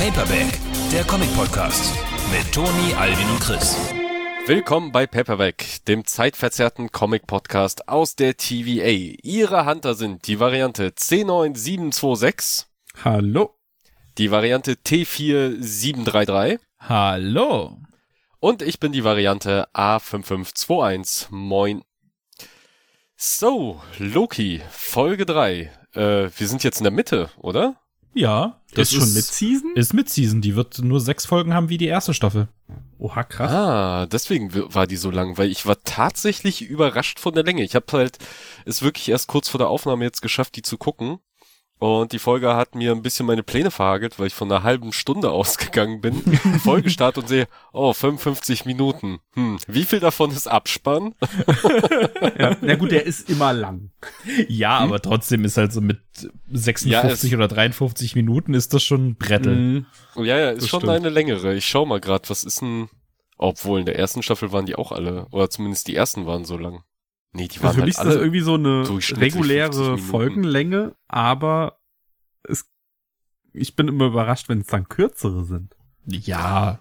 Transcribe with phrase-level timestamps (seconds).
[0.00, 0.58] Paperback,
[0.90, 1.94] der Comic-Podcast
[2.32, 3.76] mit Toni, Alvin und Chris.
[4.46, 9.18] Willkommen bei Paperback, dem zeitverzerrten Comic-Podcast aus der TVA.
[9.22, 12.64] Ihre Hunter sind die Variante C9726,
[13.04, 13.58] Hallo.
[14.16, 17.76] die Variante T4733 Hallo.
[18.38, 21.26] und ich bin die Variante A5521.
[21.28, 21.82] Moin.
[23.16, 25.70] So, Loki, Folge 3.
[25.92, 27.76] Äh, wir sind jetzt in der Mitte, oder?
[28.12, 29.76] Ja, Das ist schon Mid-Season?
[29.76, 30.40] Ist Mid-Season.
[30.40, 32.48] Die wird nur sechs Folgen haben wie die erste Staffel.
[32.98, 33.50] Oha, krass.
[33.50, 37.62] Ah, deswegen war die so lang, weil ich war tatsächlich überrascht von der Länge.
[37.62, 38.18] Ich habe halt
[38.66, 41.18] es wirklich erst kurz vor der Aufnahme jetzt geschafft, die zu gucken.
[41.80, 44.92] Und die Folge hat mir ein bisschen meine Pläne verhagelt, weil ich von einer halben
[44.92, 46.14] Stunde ausgegangen bin.
[46.62, 49.18] Folge start und sehe, oh, 55 Minuten.
[49.32, 51.14] Hm, wie viel davon ist Abspann?
[52.38, 53.90] Ja, na gut, der ist immer lang.
[54.48, 56.00] Ja, aber trotzdem ist halt so mit
[56.50, 59.56] 56 Ja, oder 53 Minuten ist das schon ein Brettel.
[59.56, 59.86] Mhm.
[60.16, 60.92] Ja, ja, ist Das schon stimmt.
[60.94, 61.54] eine längere.
[61.54, 62.88] Ich schau mal grad, was ist denn...
[63.36, 66.58] Obwohl, in der ersten Staffel waren die auch alle, oder zumindest die ersten waren so
[66.58, 66.82] lang.
[67.32, 69.98] Nee, die waren Also für mich halt ist das irgendwie so eine durchschnittlich 50 reguläre.
[69.98, 71.78] Folgenlänge, aber
[72.42, 72.68] es,
[73.52, 75.74] ich bin immer überrascht, wenn es dann kürzere sind.
[76.06, 76.80] Ja.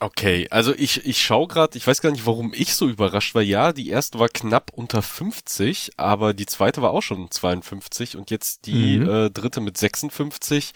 [0.00, 3.42] Okay, also ich, ich schau grad, ich weiß gar nicht, warum ich so überrascht war.
[3.42, 8.30] Ja, die erste war knapp unter 50, aber die zweite war auch schon 52 und
[8.30, 9.08] jetzt die Mhm.
[9.08, 10.72] äh, dritte mit 56.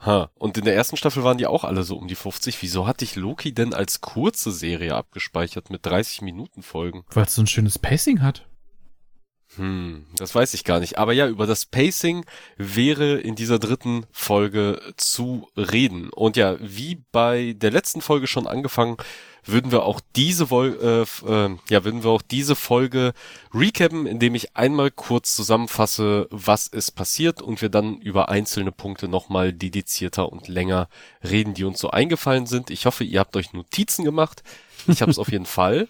[0.00, 0.30] Ha.
[0.36, 2.62] Und in der ersten Staffel waren die auch alle so um die 50.
[2.62, 7.04] Wieso hatte ich Loki denn als kurze Serie abgespeichert mit 30 Minuten Folgen?
[7.10, 8.46] Weil es so ein schönes Pacing hat.
[9.60, 10.96] Hm, das weiß ich gar nicht.
[10.96, 12.24] Aber ja, über das Pacing
[12.56, 16.08] wäre in dieser dritten Folge zu reden.
[16.08, 18.96] Und ja, wie bei der letzten Folge schon angefangen,
[19.44, 23.12] würden wir auch diese Vol äh, äh, ja, würden wir auch diese Folge
[23.52, 29.08] recappen, indem ich einmal kurz zusammenfasse, was ist passiert und wir dann über einzelne Punkte
[29.08, 30.88] nochmal dedizierter und länger
[31.22, 32.70] reden, die uns so eingefallen sind.
[32.70, 34.42] Ich hoffe, ihr habt euch Notizen gemacht.
[34.86, 35.86] Ich habe es auf jeden Fall.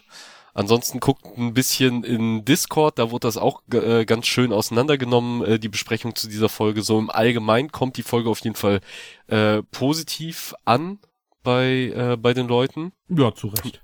[0.53, 5.59] Ansonsten guckt ein bisschen in Discord, da wurde das auch äh, ganz schön auseinandergenommen, äh,
[5.59, 6.81] die Besprechung zu dieser Folge.
[6.81, 8.81] So im Allgemeinen kommt die Folge auf jeden Fall
[9.27, 10.99] äh, positiv an
[11.43, 12.91] bei, äh, bei den Leuten.
[13.07, 13.81] Ja, zu Recht.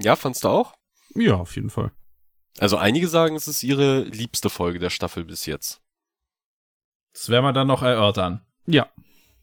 [0.00, 0.74] Ja, fandst du auch?
[1.14, 1.90] Ja, auf jeden Fall.
[2.58, 5.80] Also einige sagen, es ist ihre liebste Folge der Staffel bis jetzt.
[7.12, 8.42] Das werden wir dann noch erörtern.
[8.66, 8.88] Ja.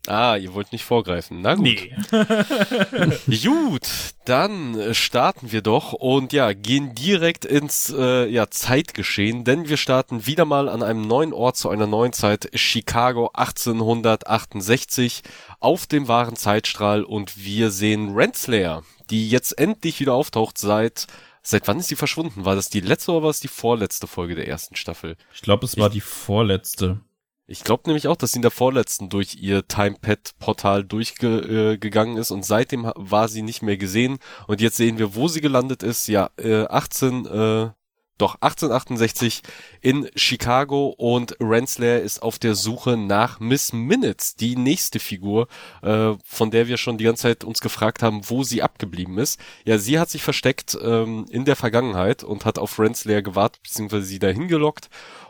[0.07, 1.41] Ah, ihr wollt nicht vorgreifen.
[1.41, 1.65] Na gut.
[3.43, 3.87] Gut,
[4.25, 10.25] dann starten wir doch und ja, gehen direkt ins äh, ja, Zeitgeschehen, denn wir starten
[10.27, 15.23] wieder mal an einem neuen Ort zu einer neuen Zeit, Chicago 1868,
[15.59, 21.07] auf dem wahren Zeitstrahl und wir sehen Renslayer, die jetzt endlich wieder auftaucht seit,
[21.41, 22.45] seit wann ist sie verschwunden?
[22.45, 25.17] War das die letzte oder war es die vorletzte Folge der ersten Staffel?
[25.33, 27.01] Ich glaube, es war die vorletzte.
[27.47, 32.31] Ich glaube nämlich auch, dass sie in der vorletzten durch ihr TimePad-Portal durchgegangen äh, ist
[32.31, 34.17] und seitdem war sie nicht mehr gesehen.
[34.47, 36.07] Und jetzt sehen wir, wo sie gelandet ist.
[36.07, 37.69] Ja, äh, 18, äh,
[38.17, 39.41] doch 1868
[39.81, 45.47] in Chicago und Renslayer ist auf der Suche nach Miss Minutes, die nächste Figur,
[45.81, 49.39] äh, von der wir schon die ganze Zeit uns gefragt haben, wo sie abgeblieben ist.
[49.65, 54.05] Ja, sie hat sich versteckt ähm, in der Vergangenheit und hat auf Renslayer gewartet, beziehungsweise
[54.05, 54.89] sie dahin gelockt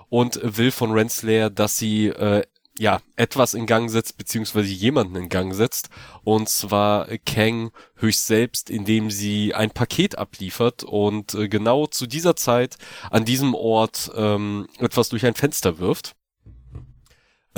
[0.10, 2.44] und will von Renslayer, dass sie äh,
[2.78, 5.90] ja etwas in Gang setzt, beziehungsweise jemanden in Gang setzt,
[6.24, 12.36] und zwar Kang höchst selbst, indem sie ein Paket abliefert und äh, genau zu dieser
[12.36, 12.78] Zeit
[13.10, 16.16] an diesem Ort ähm, etwas durch ein Fenster wirft.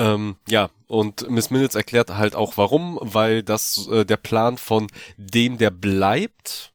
[0.00, 4.86] Ähm, ja, und Miss Minutes erklärt halt auch warum, weil das äh, der Plan von
[5.16, 6.72] dem, der bleibt,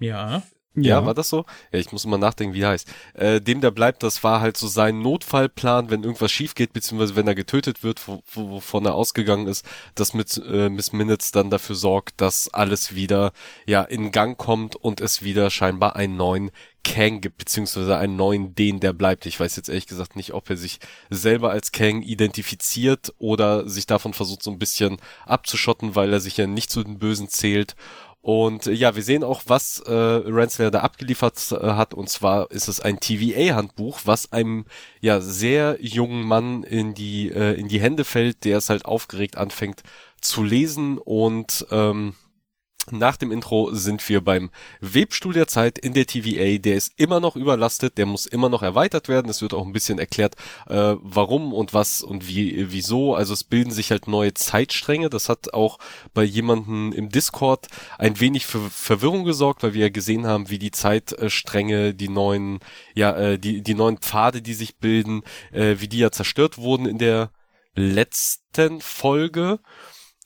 [0.00, 0.42] Ja.
[0.76, 1.44] Ja, war das so?
[1.72, 2.88] Ja, ich muss mal nachdenken, wie er heißt.
[3.14, 7.16] Äh, dem, der bleibt, das war halt so sein Notfallplan, wenn irgendwas schief geht, beziehungsweise
[7.16, 9.64] wenn er getötet wird, wo, wo, wovon er ausgegangen ist,
[9.96, 13.32] dass mit äh, Miss Minutes dann dafür sorgt, dass alles wieder
[13.66, 16.52] ja in Gang kommt und es wieder scheinbar einen neuen
[16.82, 19.26] Kang gibt, beziehungsweise einen neuen den, der bleibt.
[19.26, 20.78] Ich weiß jetzt ehrlich gesagt nicht, ob er sich
[21.10, 24.96] selber als Kang identifiziert oder sich davon versucht, so ein bisschen
[25.26, 27.74] abzuschotten, weil er sich ja nicht zu den Bösen zählt.
[28.22, 31.94] Und äh, ja, wir sehen auch, was äh, Renslayer da abgeliefert äh, hat.
[31.94, 34.66] Und zwar ist es ein TVA-Handbuch, was einem
[35.00, 39.38] ja sehr jungen Mann in die äh, in die Hände fällt, der es halt aufgeregt
[39.38, 39.82] anfängt
[40.20, 42.14] zu lesen und ähm,
[42.92, 44.50] nach dem Intro sind wir beim
[44.80, 46.58] Webstuhl der Zeit in der TVA.
[46.58, 49.30] Der ist immer noch überlastet, der muss immer noch erweitert werden.
[49.30, 50.34] Es wird auch ein bisschen erklärt,
[50.68, 53.14] äh, warum und was und wie, wieso.
[53.14, 55.10] Also es bilden sich halt neue Zeitstränge.
[55.10, 55.78] Das hat auch
[56.14, 60.58] bei jemanden im Discord ein wenig für Verwirrung gesorgt, weil wir ja gesehen haben, wie
[60.58, 62.60] die Zeitstränge, die neuen,
[62.94, 65.22] ja, äh, die, die neuen Pfade, die sich bilden,
[65.52, 67.30] äh, wie die ja zerstört wurden in der
[67.74, 69.60] letzten Folge.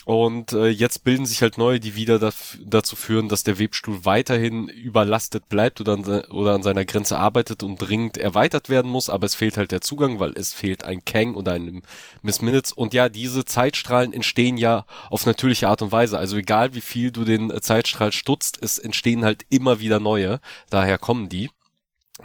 [0.05, 4.05] Und äh, jetzt bilden sich halt neue, die wieder daf- dazu führen, dass der Webstuhl
[4.05, 9.09] weiterhin überlastet bleibt oder an, oder an seiner Grenze arbeitet und dringend erweitert werden muss,
[9.09, 11.83] aber es fehlt halt der Zugang, weil es fehlt ein Kang oder ein
[12.21, 12.73] Miss Minutes.
[12.73, 16.19] Und ja, diese Zeitstrahlen entstehen ja auf natürliche Art und Weise.
[16.19, 20.41] Also egal wie viel du den Zeitstrahl stutzt, es entstehen halt immer wieder neue.
[20.69, 21.51] Daher kommen die.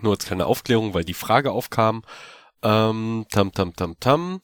[0.02, 2.04] Nur als kleine Aufklärung, weil die Frage aufkam.
[2.62, 4.42] Ähm, tam, tam, tam, tam.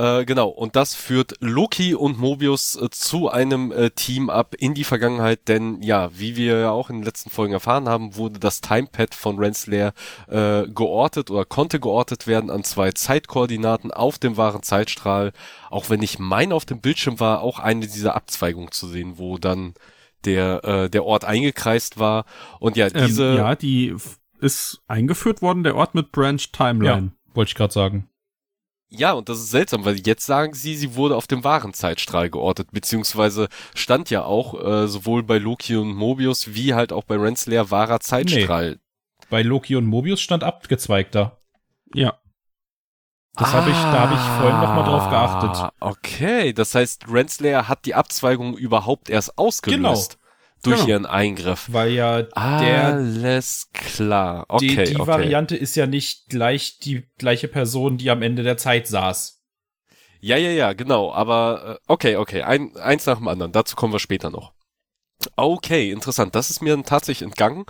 [0.00, 4.72] Äh, genau, und das führt Loki und Mobius äh, zu einem äh, Team ab in
[4.72, 8.40] die Vergangenheit, denn ja, wie wir ja auch in den letzten Folgen erfahren haben, wurde
[8.40, 9.92] das Timepad von Renslayer
[10.26, 15.32] äh, geortet oder konnte geortet werden an zwei Zeitkoordinaten auf dem wahren Zeitstrahl,
[15.68, 19.36] auch wenn ich meine auf dem Bildschirm war, auch eine dieser Abzweigungen zu sehen, wo
[19.36, 19.74] dann
[20.24, 22.24] der, äh, der Ort eingekreist war.
[22.58, 23.32] Und ja, diese...
[23.32, 23.94] ähm, ja, die
[24.40, 27.12] ist eingeführt worden, der Ort mit Branch Timeline.
[27.12, 28.09] Ja, wollte ich gerade sagen.
[28.92, 32.28] Ja, und das ist seltsam, weil jetzt sagen sie, sie wurde auf dem wahren Zeitstrahl
[32.28, 37.16] geortet, beziehungsweise stand ja auch äh, sowohl bei Loki und Mobius wie halt auch bei
[37.16, 38.80] Renslayer wahrer Zeitstrahl.
[39.28, 41.38] Bei Loki und Mobius stand abgezweigter.
[41.94, 42.18] Ja.
[43.34, 45.50] Das habe ich, da habe ich vorhin noch mal drauf geachtet.
[45.56, 50.18] Ah, Okay, das heißt, Renslayer hat die Abzweigung überhaupt erst ausgelöst
[50.62, 50.88] durch Genau.
[50.88, 51.68] ihren Eingriff.
[51.70, 52.34] Weil ja der,
[52.94, 54.44] Alles klar.
[54.48, 55.06] Okay, die, die okay.
[55.06, 59.40] Variante ist ja nicht gleich die gleiche Person, die am Ende der Zeit saß.
[60.20, 61.12] Ja, ja, ja, genau.
[61.12, 63.52] Aber äh, okay, okay, ein, eins nach dem anderen.
[63.52, 64.52] Dazu kommen wir später noch.
[65.36, 66.34] Okay, interessant.
[66.34, 67.64] Das ist mir tatsächlich entgangen,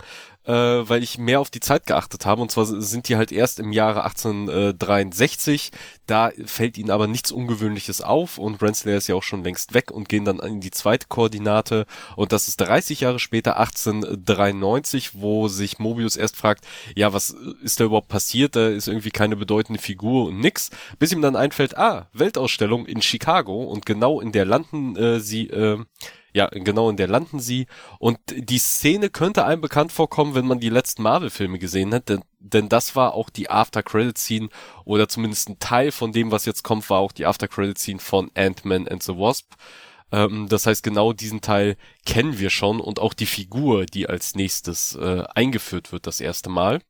[0.45, 2.41] äh, weil ich mehr auf die Zeit geachtet habe.
[2.41, 5.71] Und zwar sind die halt erst im Jahre 1863.
[6.07, 9.91] Da fällt ihnen aber nichts Ungewöhnliches auf und Renslayer ist ja auch schon längst weg
[9.91, 11.85] und gehen dann in die zweite Koordinate.
[12.15, 16.65] Und das ist 30 Jahre später, 1893, wo sich Mobius erst fragt,
[16.95, 18.55] ja, was ist da überhaupt passiert?
[18.55, 20.69] Da ist irgendwie keine bedeutende Figur und nix.
[20.99, 25.47] Bis ihm dann einfällt, ah, Weltausstellung in Chicago und genau in der landen äh, sie,
[25.47, 25.79] äh,
[26.33, 27.67] ja, genau in der landen sie.
[27.99, 32.23] Und die Szene könnte einem bekannt vorkommen, wenn man die letzten Marvel-Filme gesehen hat, denn,
[32.39, 34.49] denn das war auch die After-Credit-Scene
[34.85, 38.87] oder zumindest ein Teil von dem, was jetzt kommt, war auch die After-Credit-Scene von Ant-Man
[38.87, 39.53] and the Wasp.
[40.11, 44.35] Ähm, das heißt, genau diesen Teil kennen wir schon und auch die Figur, die als
[44.35, 46.81] nächstes äh, eingeführt wird, das erste Mal.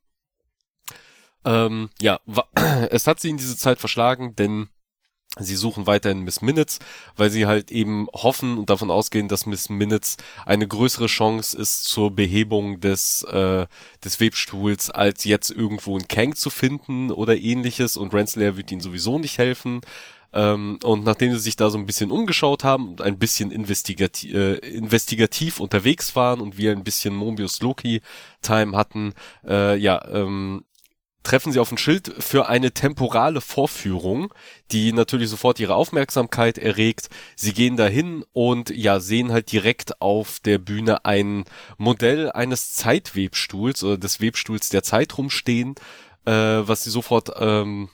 [1.44, 2.20] Ähm, ja,
[2.90, 4.68] es hat sie in diese Zeit verschlagen, denn
[5.38, 6.78] Sie suchen weiterhin Miss Minutes,
[7.16, 11.84] weil sie halt eben hoffen und davon ausgehen, dass Miss Minutes eine größere Chance ist
[11.84, 13.66] zur Behebung des, äh,
[14.04, 18.82] des Webstuhls, als jetzt irgendwo einen Kang zu finden oder ähnliches und Renslayer wird ihnen
[18.82, 19.80] sowieso nicht helfen.
[20.34, 24.32] Ähm, und nachdem sie sich da so ein bisschen umgeschaut haben und ein bisschen investigati
[24.32, 28.00] äh, investigativ unterwegs waren und wir ein bisschen Mobius Loki
[28.40, 29.12] Time hatten,
[29.46, 30.64] äh, ja, ähm,
[31.22, 34.32] treffen sie auf ein Schild für eine temporale Vorführung,
[34.70, 37.08] die natürlich sofort ihre Aufmerksamkeit erregt.
[37.36, 41.44] Sie gehen dahin und ja, sehen halt direkt auf der Bühne ein
[41.78, 45.74] Modell eines Zeitwebstuhls oder des Webstuhls der Zeit rumstehen,
[46.24, 47.88] äh, was sie sofort ähm,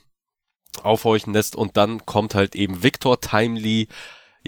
[0.83, 3.87] aufhorchen lässt und dann kommt halt eben Victor Timely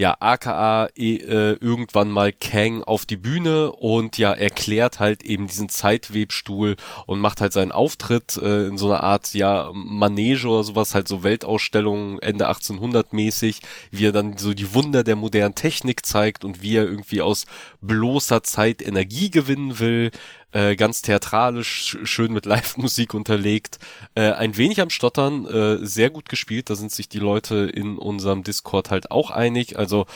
[0.02, 5.46] ja, aka eh, äh, irgendwann mal Kang auf die Bühne und ja, erklärt halt eben
[5.46, 6.74] diesen Zeitwebstuhl
[7.06, 11.06] und macht halt seinen Auftritt äh, in so einer Art, ja, Manege oder sowas, halt
[11.06, 13.60] so Weltausstellung Ende 1800 mäßig,
[13.92, 17.44] wie er dann so die Wunder der modernen Technik zeigt und wie er irgendwie aus
[17.80, 20.10] bloßer Zeit Energie gewinnen will,
[20.52, 23.78] äh, ganz theatralisch, sch- schön mit Live-Musik unterlegt,
[24.14, 27.98] äh, ein wenig am Stottern, äh, sehr gut gespielt, da sind sich die Leute in
[27.98, 30.06] unserem Discord halt auch einig, also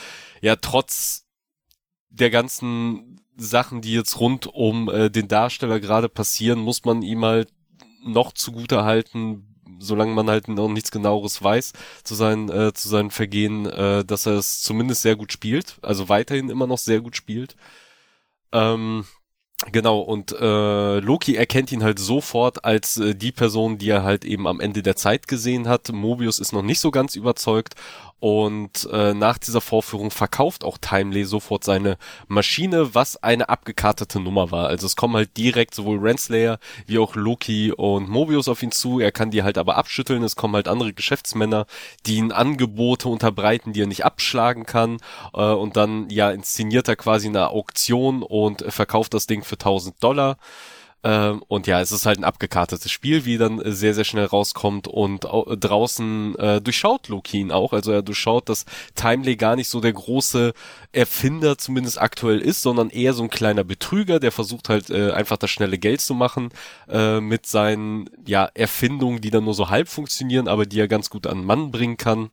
[0.41, 1.25] ja, trotz
[2.09, 7.23] der ganzen Sachen, die jetzt rund um äh, den Darsteller gerade passieren, muss man ihm
[7.25, 7.49] halt
[8.03, 13.11] noch zugute halten, solange man halt noch nichts genaueres weiß zu seinen äh, zu seinen
[13.11, 17.15] Vergehen, äh, dass er es zumindest sehr gut spielt, also weiterhin immer noch sehr gut
[17.15, 17.55] spielt.
[18.51, 19.05] Ähm,
[19.71, 24.23] Genau, und äh, Loki erkennt ihn halt sofort als äh, die Person, die er halt
[24.23, 25.91] eben am Ende der Zeit gesehen hat.
[25.91, 27.73] Mobius ist noch nicht so ganz überzeugt
[28.19, 31.97] und äh, nach dieser Vorführung verkauft auch Timely sofort seine
[32.27, 34.67] Maschine, was eine abgekartete Nummer war.
[34.67, 36.57] Also es kommen halt direkt sowohl Renslayer
[36.87, 38.99] wie auch Loki und Mobius auf ihn zu.
[38.99, 40.23] Er kann die halt aber abschütteln.
[40.23, 41.67] Es kommen halt andere Geschäftsmänner,
[42.07, 44.97] die ihn Angebote unterbreiten, die er nicht abschlagen kann.
[45.33, 50.03] Äh, und dann ja inszeniert er quasi eine Auktion und verkauft das Ding für 1000
[50.03, 50.37] Dollar.
[51.03, 54.25] Ähm, und ja, es ist halt ein abgekartetes Spiel, wie dann äh, sehr, sehr schnell
[54.25, 57.71] rauskommt und au- draußen äh, durchschaut Loki ihn auch.
[57.73, 60.53] Also er durchschaut, dass Timely gar nicht so der große
[60.91, 65.37] Erfinder zumindest aktuell ist, sondern eher so ein kleiner Betrüger, der versucht halt äh, einfach
[65.37, 66.49] das schnelle Geld zu machen
[66.89, 71.09] äh, mit seinen ja, Erfindungen, die dann nur so halb funktionieren, aber die er ganz
[71.09, 72.31] gut an Mann bringen kann.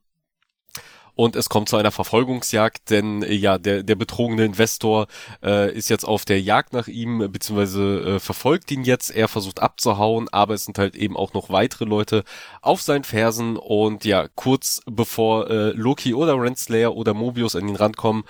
[1.15, 5.07] Und es kommt zu einer Verfolgungsjagd, denn äh, ja, der, der betrogene Investor
[5.43, 9.61] äh, ist jetzt auf der Jagd nach ihm, beziehungsweise äh, verfolgt ihn jetzt, er versucht
[9.61, 12.25] abzuhauen, aber es sind halt eben auch noch weitere Leute
[12.63, 13.57] auf seinen Fersen.
[13.57, 18.25] Und ja, kurz bevor äh, Loki oder Renslayer oder Mobius an ihn rankommen,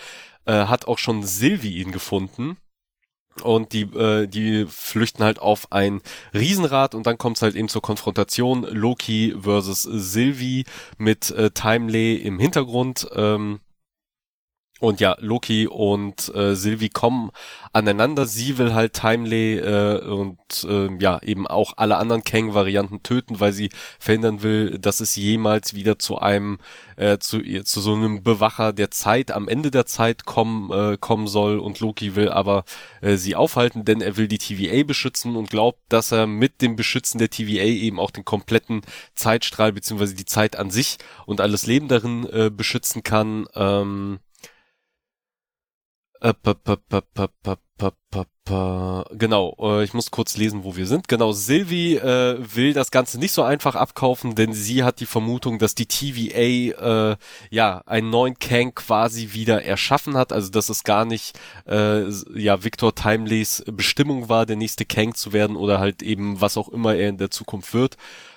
[0.46, 2.56] äh, hat auch schon Sylvie ihn gefunden
[3.42, 6.00] und die, äh, die flüchten halt auf ein
[6.32, 10.64] Riesenrad und dann kommt es halt eben zur Konfrontation Loki versus Sylvie
[10.98, 13.08] mit äh, Timely im Hintergrund.
[13.14, 13.60] Ähm,
[14.84, 17.30] und ja, Loki und äh, Sylvie kommen
[17.72, 18.26] aneinander.
[18.26, 20.38] Sie will halt Timely äh, und
[20.68, 25.74] äh, ja eben auch alle anderen Kang-Varianten töten, weil sie verhindern will, dass es jemals
[25.74, 26.58] wieder zu einem
[26.96, 31.28] äh, zu zu so einem Bewacher der Zeit am Ende der Zeit kommen äh, kommen
[31.28, 31.58] soll.
[31.58, 32.64] Und Loki will aber
[33.00, 36.76] äh, sie aufhalten, denn er will die TVA beschützen und glaubt, dass er mit dem
[36.76, 38.82] Beschützen der TVA eben auch den kompletten
[39.14, 43.46] Zeitstrahl beziehungsweise die Zeit an sich und alles Leben darin äh, beschützen kann.
[43.54, 44.33] Ähm, äh,
[49.12, 51.08] Genau, ich muss kurz lesen, wo wir sind.
[51.08, 55.58] Genau, Sylvie äh, will das Ganze nicht so einfach abkaufen, denn sie hat die Vermutung,
[55.58, 57.16] dass die TVA äh,
[57.50, 60.32] ja einen neuen Kang quasi wieder erschaffen hat.
[60.32, 65.32] Also dass es gar nicht äh, ja Victor Timeleys Bestimmung war, der nächste Kang zu
[65.32, 67.96] werden oder halt eben was auch immer er in der Zukunft wird.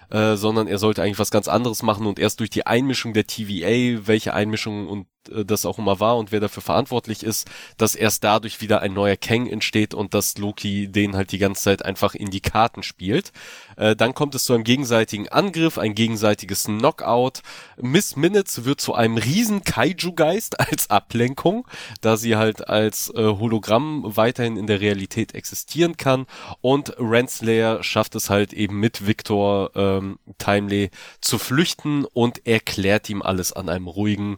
[0.09, 3.27] Äh, sondern er sollte eigentlich was ganz anderes machen und erst durch die Einmischung der
[3.27, 5.05] TVA, welche Einmischung und
[5.45, 9.15] das auch immer war und wer dafür verantwortlich ist, dass erst dadurch wieder ein neuer
[9.15, 13.31] Kang entsteht und dass Loki den halt die ganze Zeit einfach in die Karten spielt.
[13.75, 17.41] Äh, dann kommt es zu einem gegenseitigen Angriff, ein gegenseitiges Knockout.
[17.77, 21.67] Miss Minutes wird zu einem riesen Kaiju-Geist als Ablenkung,
[22.01, 26.25] da sie halt als äh, Hologramm weiterhin in der Realität existieren kann
[26.61, 30.89] und Renslayer schafft es halt eben mit Victor ähm, Timely
[31.21, 34.37] zu flüchten und erklärt ihm alles an einem ruhigen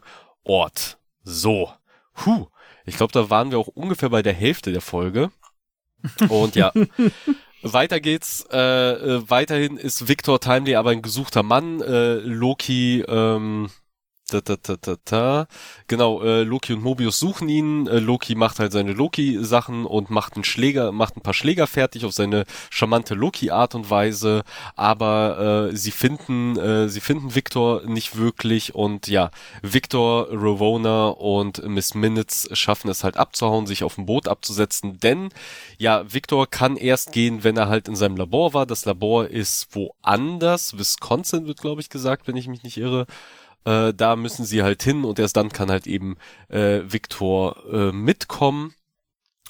[0.49, 0.97] Ort.
[1.23, 1.71] So.
[2.25, 2.47] Huh.
[2.85, 5.29] Ich glaube, da waren wir auch ungefähr bei der Hälfte der Folge.
[6.27, 6.71] Und ja,
[7.61, 8.47] weiter geht's.
[8.51, 11.81] Äh, äh, weiterhin ist Victor Timely aber ein gesuchter Mann.
[11.81, 13.69] Äh, Loki ähm,
[14.29, 15.47] da, da, da, da, da.
[15.87, 17.87] Genau, äh, Loki und Mobius suchen ihn.
[17.87, 22.05] Äh, Loki macht halt seine Loki-Sachen und macht einen Schläger, macht ein paar Schläger fertig
[22.05, 24.43] auf seine charmante Loki-Art und Weise.
[24.75, 29.31] Aber äh, sie finden, äh, sie finden Victor nicht wirklich und ja,
[29.61, 35.29] Victor, Ravona und Miss Minutes schaffen es halt abzuhauen, sich auf ein Boot abzusetzen, denn
[35.77, 38.65] ja, Victor kann erst gehen, wenn er halt in seinem Labor war.
[38.65, 40.77] Das Labor ist woanders.
[40.77, 43.05] Wisconsin wird, glaube ich, gesagt, wenn ich mich nicht irre.
[43.65, 46.17] Äh, da müssen sie halt hin und erst dann kann halt eben
[46.49, 48.73] äh, Victor äh, mitkommen.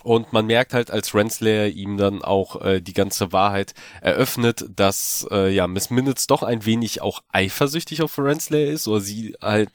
[0.04, 5.28] Und man merkt halt, als Renslayer ihm dann auch äh, die ganze Wahrheit eröffnet, dass
[5.30, 9.70] äh, ja Miss Minutes doch ein wenig auch eifersüchtig auf Renslayer ist oder sie halt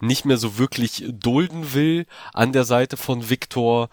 [0.00, 3.88] nicht mehr so wirklich dulden will an der Seite von Victor.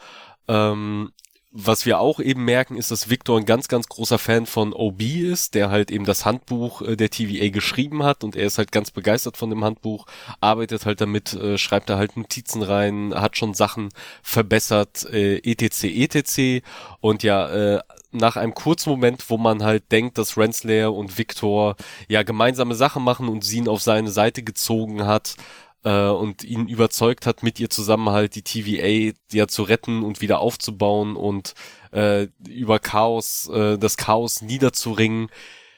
[0.50, 1.12] Ähm,
[1.60, 5.02] was wir auch eben merken, ist, dass Victor ein ganz, ganz großer Fan von OB
[5.02, 8.72] ist, der halt eben das Handbuch äh, der TVA geschrieben hat und er ist halt
[8.72, 10.06] ganz begeistert von dem Handbuch,
[10.40, 13.90] arbeitet halt damit, äh, schreibt da halt Notizen rein, hat schon Sachen
[14.22, 15.86] verbessert, äh, etc.
[15.86, 16.64] etc.
[17.02, 17.80] Und ja, äh,
[18.12, 21.76] nach einem kurzen Moment, wo man halt denkt, dass Renslayer und Victor
[22.08, 25.36] ja gemeinsame Sachen machen und sie ihn auf seine Seite gezogen hat,
[25.84, 30.22] äh, und ihn überzeugt hat, mit ihr zusammen halt die TVA ja zu retten und
[30.22, 31.54] wieder aufzubauen und
[31.92, 35.30] äh, über Chaos, äh, das Chaos niederzuringen,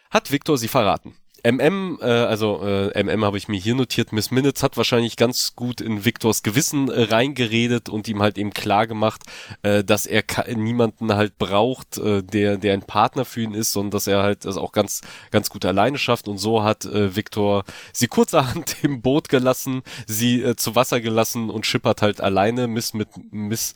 [0.09, 1.15] hat Victor sie verraten.
[1.43, 5.55] MM, äh, also äh, MM habe ich mir hier notiert, Miss Minutes hat wahrscheinlich ganz
[5.55, 9.23] gut in Victors Gewissen äh, reingeredet und ihm halt eben klar gemacht,
[9.61, 10.23] äh, dass er
[10.55, 14.45] niemanden halt braucht, äh, der der ein Partner für ihn ist, sondern dass er halt
[14.45, 16.27] das auch ganz ganz gut alleine schafft.
[16.27, 21.49] Und so hat äh, Victor sie kurzerhand im Boot gelassen, sie äh, zu Wasser gelassen
[21.49, 22.67] und schippert halt alleine.
[22.67, 23.73] Miss mit Miss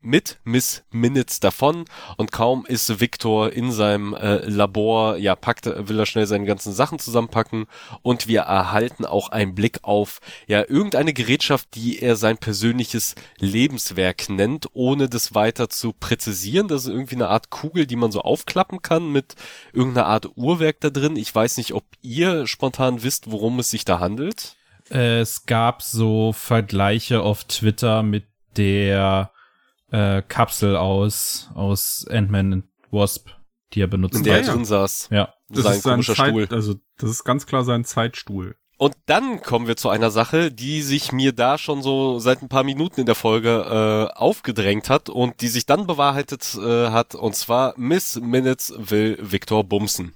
[0.00, 1.84] mit Miss Minutes davon
[2.16, 6.72] und kaum ist Victor in seinem äh, Labor, ja, packt, will er schnell seine ganzen
[6.72, 7.66] Sachen zusammenpacken
[8.02, 14.28] und wir erhalten auch einen Blick auf, ja, irgendeine Gerätschaft, die er sein persönliches Lebenswerk
[14.28, 16.68] nennt, ohne das weiter zu präzisieren.
[16.68, 19.34] Das ist irgendwie eine Art Kugel, die man so aufklappen kann mit
[19.72, 21.16] irgendeiner Art Uhrwerk da drin.
[21.16, 24.56] Ich weiß nicht, ob ihr spontan wisst, worum es sich da handelt.
[24.88, 28.24] Es gab so Vergleiche auf Twitter mit
[28.56, 29.30] der
[29.90, 33.30] äh, Kapsel aus, aus Ant-Man Wasp,
[33.72, 35.08] die er benutzt In der er drin saß.
[35.10, 35.34] Ja.
[35.48, 36.48] Das sein ist sein komischer Zeit, Stuhl.
[36.50, 38.56] Also, das ist ganz klar sein Zeitstuhl.
[38.78, 42.50] Und dann kommen wir zu einer Sache, die sich mir da schon so seit ein
[42.50, 47.14] paar Minuten in der Folge äh, aufgedrängt hat und die sich dann bewahrheitet äh, hat.
[47.14, 50.12] Und zwar Miss Minutes will Victor bumsen.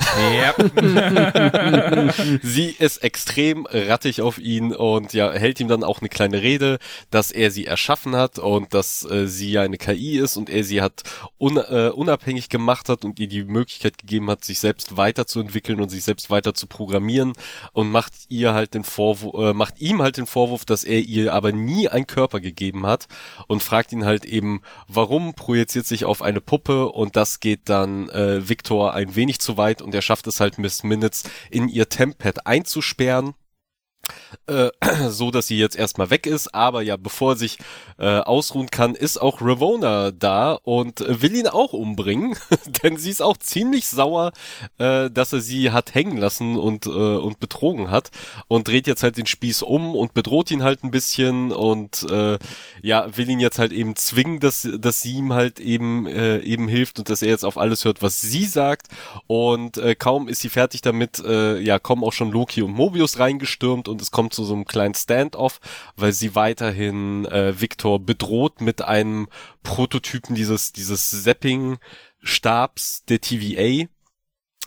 [0.00, 0.54] Ja.
[2.42, 6.78] sie ist extrem rattig auf ihn und ja, hält ihm dann auch eine kleine Rede,
[7.10, 10.64] dass er sie erschaffen hat und dass äh, sie ja eine KI ist und er
[10.64, 11.02] sie hat
[11.38, 15.88] un, äh, unabhängig gemacht hat und ihr die Möglichkeit gegeben hat, sich selbst weiterzuentwickeln und
[15.88, 17.32] sich selbst weiter zu programmieren
[17.72, 21.32] und macht ihr halt den Vorwurf, äh, macht ihm halt den Vorwurf, dass er ihr
[21.32, 23.06] aber nie einen Körper gegeben hat
[23.46, 28.08] und fragt ihn halt eben, warum projiziert sich auf eine Puppe und das geht dann
[28.10, 31.88] äh, Victor ein wenig zu weit und er schafft es halt Miss Minutes in ihr
[31.88, 33.34] Temppad einzusperren
[34.46, 34.70] äh,
[35.08, 37.58] so dass sie jetzt erstmal weg ist, aber ja, bevor er sich
[37.98, 42.36] äh, ausruhen kann, ist auch Ravona da und äh, will ihn auch umbringen,
[42.82, 44.32] denn sie ist auch ziemlich sauer,
[44.78, 48.10] äh, dass er sie hat hängen lassen und äh, und betrogen hat
[48.48, 52.38] und dreht jetzt halt den Spieß um und bedroht ihn halt ein bisschen und äh,
[52.82, 56.68] ja, will ihn jetzt halt eben zwingen, dass dass sie ihm halt eben äh, eben
[56.68, 58.88] hilft und dass er jetzt auf alles hört, was sie sagt
[59.26, 63.18] und äh, kaum ist sie fertig damit, äh, ja, kommen auch schon Loki und Mobius
[63.18, 65.60] reingestürmt und es kommt zu so einem kleinen Standoff,
[65.96, 69.28] weil sie weiterhin äh, Victor bedroht mit einem
[69.62, 73.88] Prototypen dieses, dieses Zapping-Stabs der TVA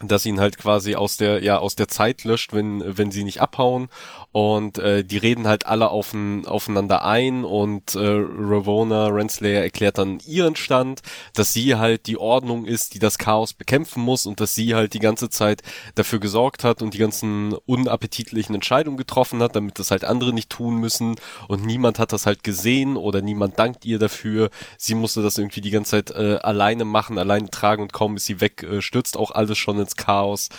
[0.01, 3.41] dass ihn halt quasi aus der ja aus der Zeit löscht, wenn wenn sie nicht
[3.41, 3.89] abhauen
[4.31, 10.19] und äh, die reden halt alle aufen, aufeinander ein und äh, Ravona Renslayer erklärt dann
[10.25, 11.01] ihren Stand,
[11.33, 14.93] dass sie halt die Ordnung ist, die das Chaos bekämpfen muss und dass sie halt
[14.93, 15.63] die ganze Zeit
[15.95, 20.49] dafür gesorgt hat und die ganzen unappetitlichen Entscheidungen getroffen hat, damit das halt andere nicht
[20.49, 21.15] tun müssen
[21.47, 24.49] und niemand hat das halt gesehen oder niemand dankt ihr dafür.
[24.77, 28.25] Sie musste das irgendwie die ganze Zeit äh, alleine machen, alleine tragen und kaum ist
[28.25, 30.49] sie weg, äh, stürzt auch alles schon ins Chaos.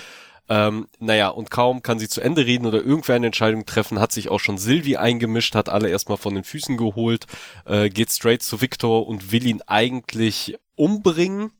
[0.48, 4.12] Ähm, naja, und kaum kann sie zu Ende reden oder irgendwer eine Entscheidung treffen, hat
[4.12, 7.26] sich auch schon Sylvie eingemischt, hat alle erstmal von den Füßen geholt,
[7.66, 11.50] äh, geht straight zu Victor und will ihn eigentlich umbringen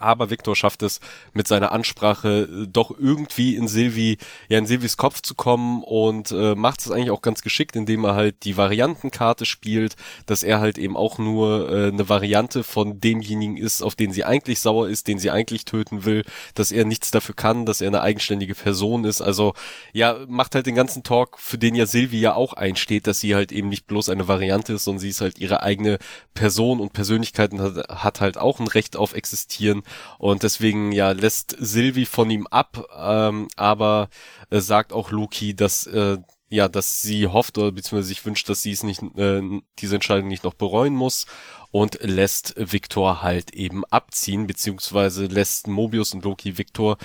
[0.00, 1.00] aber Victor schafft es
[1.32, 6.32] mit seiner Ansprache äh, doch irgendwie in Silvi, ja in Silvis Kopf zu kommen und
[6.32, 10.60] äh, macht es eigentlich auch ganz geschickt, indem er halt die Variantenkarte spielt, dass er
[10.60, 14.88] halt eben auch nur äh, eine Variante von demjenigen ist, auf den sie eigentlich sauer
[14.88, 18.54] ist, den sie eigentlich töten will, dass er nichts dafür kann, dass er eine eigenständige
[18.54, 19.20] Person ist.
[19.20, 19.54] Also
[19.92, 23.34] ja, macht halt den ganzen Talk, für den ja Silvi ja auch einsteht, dass sie
[23.34, 25.98] halt eben nicht bloß eine Variante ist, sondern sie ist halt ihre eigene
[26.34, 29.82] Person und Persönlichkeit und hat, hat halt auch ein Recht auf Existieren
[30.18, 34.08] und deswegen ja lässt Sylvie von ihm ab, ähm, aber
[34.50, 36.18] äh, sagt auch Loki, dass äh,
[36.50, 39.40] ja, dass sie hofft oder beziehungsweise sich wünscht, dass sie es nicht, äh,
[39.78, 41.26] diese Entscheidung nicht noch bereuen muss
[41.70, 46.98] und lässt Victor halt eben abziehen, beziehungsweise lässt Mobius und Loki Victor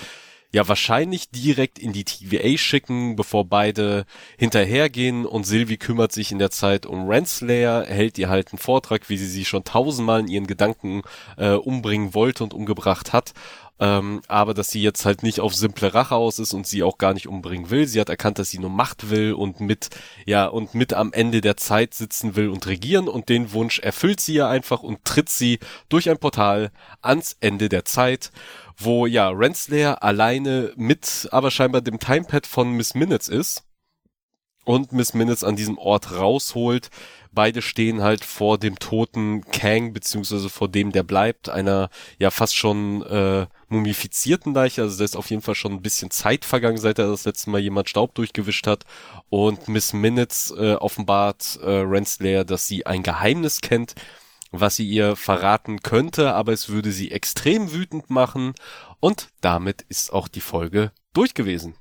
[0.51, 4.05] ja wahrscheinlich direkt in die TVA schicken, bevor beide
[4.37, 9.09] hinterhergehen und Sylvie kümmert sich in der Zeit um Renslayer, hält ihr halt einen Vortrag,
[9.09, 11.01] wie sie sie schon tausendmal in ihren Gedanken
[11.37, 13.33] äh, umbringen wollte und umgebracht hat.
[13.77, 16.97] Ähm, aber dass sie jetzt halt nicht auf simple Rache aus ist und sie auch
[16.97, 17.87] gar nicht umbringen will.
[17.87, 19.89] Sie hat erkannt, dass sie nur Macht will und mit,
[20.25, 24.21] ja, und mit am Ende der Zeit sitzen will und regieren und den Wunsch erfüllt
[24.21, 28.31] sie ja einfach und tritt sie durch ein Portal ans Ende der Zeit
[28.77, 33.63] wo ja Renslayer alleine mit aber scheinbar dem Timepad von Miss Minutes ist
[34.65, 36.89] und Miss Minutes an diesem Ort rausholt.
[37.31, 42.55] Beide stehen halt vor dem toten Kang, beziehungsweise vor dem, der bleibt, einer ja fast
[42.55, 44.81] schon äh, mumifizierten Leiche.
[44.81, 47.49] Also da ist auf jeden Fall schon ein bisschen Zeit vergangen, seit er das letzte
[47.49, 48.85] Mal jemand Staub durchgewischt hat.
[49.29, 53.95] Und Miss Minutes äh, offenbart äh, Renslayer, dass sie ein Geheimnis kennt,
[54.61, 58.53] was sie ihr verraten könnte, aber es würde sie extrem wütend machen
[58.99, 61.75] und damit ist auch die Folge durch gewesen.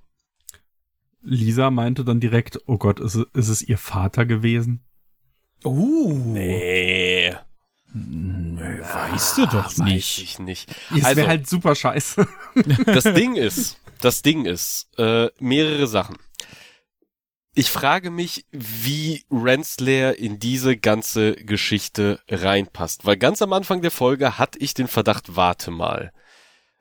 [1.22, 4.84] Lisa meinte dann direkt, oh Gott, ist es, ist es ihr Vater gewesen?
[5.64, 6.12] Uh.
[6.12, 7.34] Nee.
[7.94, 10.18] Nee, weißt du doch Weiß nicht.
[10.18, 10.68] ich nicht.
[10.94, 12.26] Es Also, wäre halt super scheiße.
[12.86, 16.16] das Ding ist, das Ding ist, äh, mehrere Sachen.
[17.54, 23.06] Ich frage mich, wie Renslayer in diese ganze Geschichte reinpasst.
[23.06, 26.12] Weil ganz am Anfang der Folge hatte ich den Verdacht, warte mal.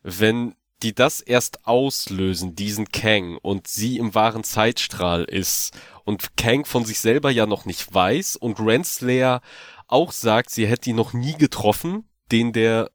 [0.02, 6.66] Wenn die das erst auslösen, diesen Kang, und sie im wahren Zeitstrahl ist und Kang
[6.66, 9.42] von sich selber ja noch nicht weiß und Renslayer
[9.88, 12.90] auch sagt, sie hätte ihn noch nie getroffen, den der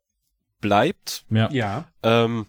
[0.61, 1.51] bleibt, Ja.
[1.51, 1.89] Ja.
[2.03, 2.47] ähm,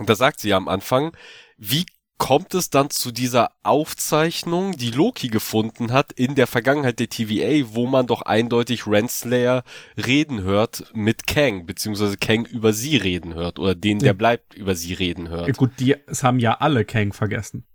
[0.00, 1.14] da sagt sie ja am Anfang,
[1.56, 1.86] wie
[2.24, 7.74] kommt es dann zu dieser Aufzeichnung, die Loki gefunden hat in der Vergangenheit der TVA,
[7.74, 9.62] wo man doch eindeutig Renslayer
[9.98, 14.74] reden hört mit Kang, beziehungsweise Kang über sie reden hört oder den, der bleibt, über
[14.74, 15.48] sie reden hört.
[15.48, 15.52] ja.
[15.52, 17.66] Gut, die, es haben ja alle Kang vergessen.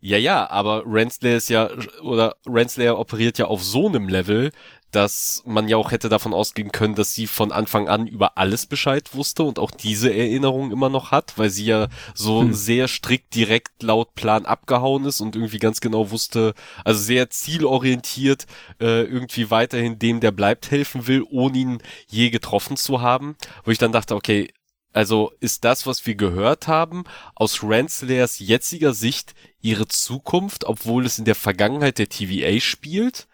[0.00, 1.68] Ja, ja, aber Renslayer ist ja,
[2.00, 4.50] oder Renslayer operiert ja auf so einem Level,
[4.90, 8.66] dass man ja auch hätte davon ausgehen können, dass sie von Anfang an über alles
[8.66, 12.54] Bescheid wusste und auch diese Erinnerung immer noch hat, weil sie ja so hm.
[12.54, 18.46] sehr strikt direkt laut Plan abgehauen ist und irgendwie ganz genau wusste, also sehr zielorientiert
[18.80, 23.36] äh, irgendwie weiterhin dem, der bleibt, helfen will, ohne ihn je getroffen zu haben.
[23.64, 24.48] Wo ich dann dachte, okay,
[24.92, 31.18] also ist das, was wir gehört haben, aus Renslayers jetziger Sicht ihre Zukunft, obwohl es
[31.18, 33.27] in der Vergangenheit der TVA spielt?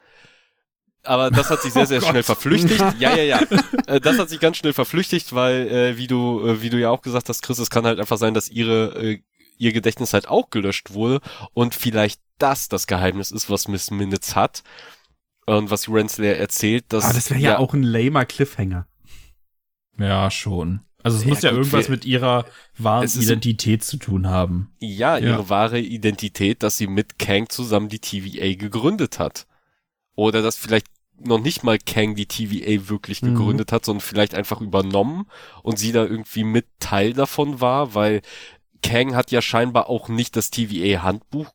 [1.05, 2.83] Aber das hat sich sehr, sehr oh schnell verflüchtigt.
[2.99, 3.41] Ja, ja, ja.
[3.87, 6.91] Äh, das hat sich ganz schnell verflüchtigt, weil, äh, wie du, äh, wie du ja
[6.91, 9.21] auch gesagt hast, Chris, es kann halt einfach sein, dass ihre, äh,
[9.59, 11.21] ihr Gedächtnis halt auch gelöscht wurde
[11.53, 14.63] und vielleicht das das Geheimnis ist, was Miss Minutes hat
[15.47, 16.87] und was Renslayer erzählt.
[16.89, 18.87] Dass, aber das wäre ja, ja, auch ein lamer Cliffhanger.
[19.99, 20.81] Ja, schon.
[21.03, 22.47] Also es ja, muss ja gut, irgendwas mit ihrer
[22.79, 24.73] wahren Identität zu tun haben.
[24.81, 25.49] Ja, ihre ja.
[25.51, 29.47] wahre Identität, dass sie mit Kang zusammen die TVA gegründet hat.
[30.17, 30.87] Oder dass vielleicht
[31.19, 33.35] noch nicht mal Kang die TVA wirklich mhm.
[33.35, 33.75] gegründet mhm.
[33.75, 35.27] hat, sondern vielleicht einfach übernommen
[35.63, 38.23] und sie da irgendwie mit Teil davon war, weil
[38.83, 41.51] Kang hat ja scheinbar auch nicht das TVA-Handbuch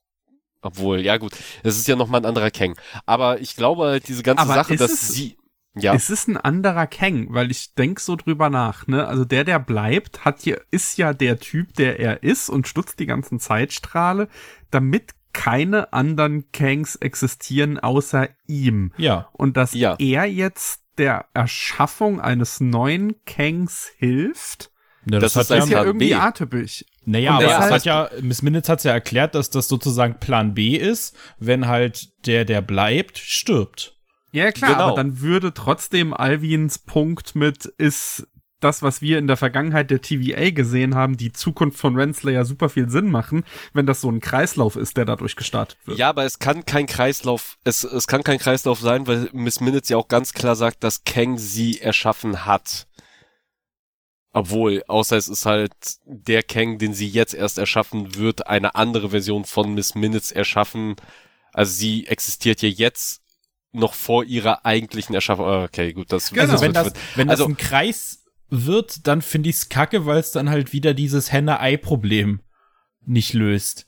[0.62, 2.76] obwohl, ja gut, es ist ja nochmal ein anderer Kang.
[3.06, 5.38] Aber ich glaube halt diese ganze Aber Sache, dass es, sie.
[5.76, 5.94] Ja.
[5.94, 9.08] Es ist ein anderer Kang, weil ich denk so drüber nach, ne?
[9.08, 13.00] Also der, der bleibt, hat hier, ist ja der Typ, der er ist und stutzt
[13.00, 14.28] die ganzen Zeitstrahle,
[14.72, 18.92] damit keine anderen Kangs existieren außer ihm.
[18.98, 19.30] Ja.
[19.34, 19.96] Und dass ja.
[20.00, 24.72] er jetzt der Erschaffung eines neuen Kangs hilft,
[25.06, 26.86] ja, das, das ist, ist ja irgendwie atypisch.
[27.06, 30.76] Naja, aber das hat ja, Miss Minutes hat ja erklärt, dass das sozusagen Plan B
[30.76, 33.96] ist, wenn halt der, der bleibt, stirbt.
[34.32, 34.84] Ja, klar, genau.
[34.84, 38.28] aber dann würde trotzdem Alvins Punkt mit ist
[38.60, 42.70] das, was wir in der Vergangenheit der TVA gesehen haben, die Zukunft von Renslayer super
[42.70, 43.44] viel Sinn machen,
[43.74, 45.98] wenn das so ein Kreislauf ist, der dadurch gestartet wird.
[45.98, 49.90] Ja, aber es kann kein Kreislauf, es, es kann kein Kreislauf sein, weil Miss Minutes
[49.90, 52.88] ja auch ganz klar sagt, dass Kang sie erschaffen hat.
[54.32, 55.74] Obwohl, außer es ist halt
[56.06, 60.96] der Kang, den sie jetzt erst erschaffen wird, eine andere Version von Miss Minutes erschaffen.
[61.52, 63.24] Also sie existiert ja jetzt
[63.72, 65.46] noch vor ihrer eigentlichen Erschaffung.
[65.46, 66.44] Okay, gut, das, genau.
[66.44, 68.19] also wenn das, wenn das also, ein Kreis
[68.50, 72.42] wird, dann finde ich's kacke, weil es dann halt wieder dieses Henne-Ei-Problem
[73.06, 73.88] nicht löst.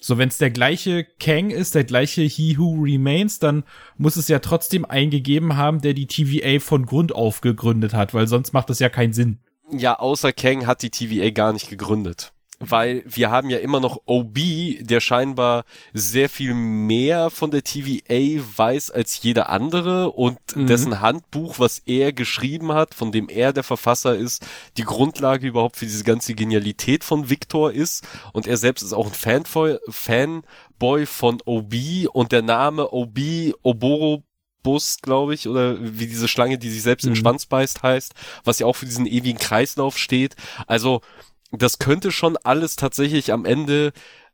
[0.00, 3.64] So, wenn es der gleiche Kang ist, der gleiche He Who Remains, dann
[3.96, 8.28] muss es ja trotzdem eingegeben haben, der die TVA von Grund auf gegründet hat, weil
[8.28, 9.40] sonst macht das ja keinen Sinn.
[9.72, 14.02] Ja, außer Kang hat die TVA gar nicht gegründet weil wir haben ja immer noch
[14.06, 14.38] OB,
[14.80, 20.66] der scheinbar sehr viel mehr von der TVA weiß als jeder andere und mhm.
[20.66, 24.44] dessen Handbuch, was er geschrieben hat, von dem er der Verfasser ist,
[24.76, 29.06] die Grundlage überhaupt für diese ganze Genialität von Victor ist und er selbst ist auch
[29.06, 31.74] ein Fanboy, Fanboy von OB
[32.12, 33.18] und der Name OB
[33.62, 34.24] Oboro
[34.62, 37.10] Bus, glaube ich, oder wie diese Schlange, die sich selbst mhm.
[37.10, 40.34] in den Schwanz beißt, heißt, was ja auch für diesen ewigen Kreislauf steht.
[40.66, 41.00] Also
[41.50, 43.92] das könnte schon alles tatsächlich am Ende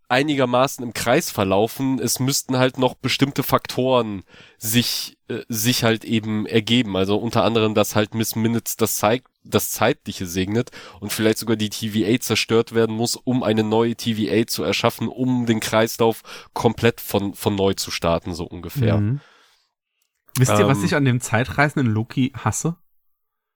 [0.09, 1.99] einigermaßen im Kreis verlaufen.
[1.99, 4.23] Es müssten halt noch bestimmte Faktoren
[4.59, 6.97] sich, äh, sich halt eben ergeben.
[6.97, 11.57] Also unter anderem, dass halt Miss Minutes das zeigt, das Zeitliche segnet und vielleicht sogar
[11.57, 16.23] die TVA zerstört werden muss, um eine neue TVA zu erschaffen, um den Kreislauf
[16.53, 18.99] komplett von, von neu zu starten, so ungefähr.
[18.99, 19.21] Mhm.
[20.37, 20.85] Wisst ihr, was ähm.
[20.85, 22.77] ich an dem Zeitreisenden Loki hasse?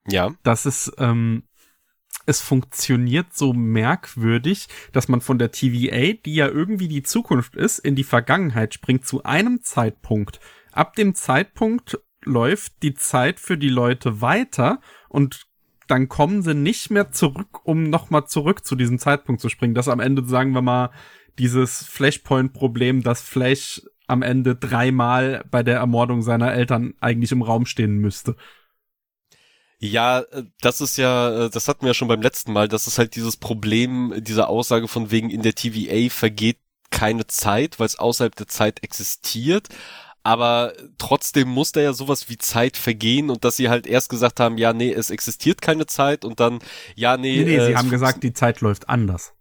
[0.06, 0.32] Ja.
[0.42, 1.42] Das ist, ähm,
[2.28, 7.78] es funktioniert so merkwürdig, dass man von der TVA, die ja irgendwie die Zukunft ist,
[7.78, 10.38] in die Vergangenheit springt zu einem Zeitpunkt.
[10.70, 15.46] Ab dem Zeitpunkt läuft die Zeit für die Leute weiter und
[15.86, 19.74] dann kommen sie nicht mehr zurück, um nochmal zurück zu diesem Zeitpunkt zu springen.
[19.74, 20.90] Das am Ende, sagen wir mal,
[21.38, 27.64] dieses Flashpoint-Problem, dass Flash am Ende dreimal bei der Ermordung seiner Eltern eigentlich im Raum
[27.64, 28.36] stehen müsste.
[29.78, 32.86] Ja, äh, das ist ja, äh, das hatten wir ja schon beim letzten Mal, das
[32.86, 36.58] ist halt dieses Problem dieser Aussage von wegen in der TVA vergeht
[36.90, 39.68] keine Zeit, weil es außerhalb der Zeit existiert.
[40.24, 44.40] Aber trotzdem muss da ja sowas wie Zeit vergehen und dass sie halt erst gesagt
[44.40, 46.58] haben, ja, nee, es existiert keine Zeit und dann,
[46.96, 47.38] ja, nee.
[47.38, 49.32] Nee, nee äh, sie haben gesagt, die Zeit läuft anders.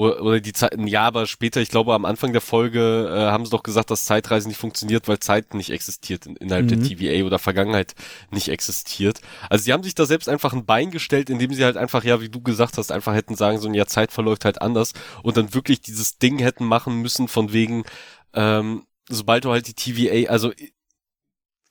[0.00, 3.44] Oder, oder die Zeit, ja, aber später, ich glaube, am Anfang der Folge äh, haben
[3.44, 6.68] sie doch gesagt, dass Zeitreisen nicht funktioniert, weil Zeit nicht existiert in, innerhalb mhm.
[6.68, 7.94] der TVA oder Vergangenheit
[8.30, 9.20] nicht existiert.
[9.50, 12.22] Also sie haben sich da selbst einfach ein Bein gestellt, indem sie halt einfach, ja,
[12.22, 15.52] wie du gesagt hast, einfach hätten sagen sollen, ja, Zeit verläuft halt anders und dann
[15.52, 17.84] wirklich dieses Ding hätten machen müssen von wegen,
[18.32, 20.50] ähm, sobald du halt die TVA, also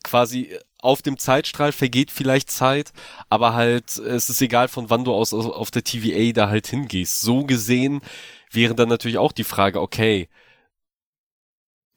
[0.04, 2.92] quasi auf dem Zeitstrahl vergeht vielleicht Zeit,
[3.30, 6.68] aber halt, es ist egal, von wann du aus, aus auf der TVA da halt
[6.68, 7.22] hingehst.
[7.22, 8.02] So gesehen
[8.52, 10.30] wäre dann natürlich auch die Frage, okay,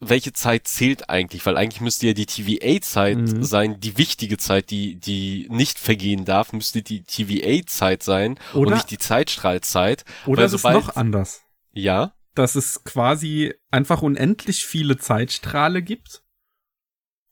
[0.05, 1.47] welche Zeit zählt eigentlich?
[1.47, 3.45] Weil eigentlich müsste ja die TVA-Zeit Mhm.
[3.45, 8.75] sein, die wichtige Zeit, die, die nicht vergehen darf, müsste die TVA-Zeit sein und Oder-
[8.75, 10.05] nicht die Zeitstrahlzeit.
[10.27, 11.43] Oder es ist sobald- noch anders.
[11.73, 16.22] Ja, Dass es quasi einfach unendlich viele Zeitstrahle gibt.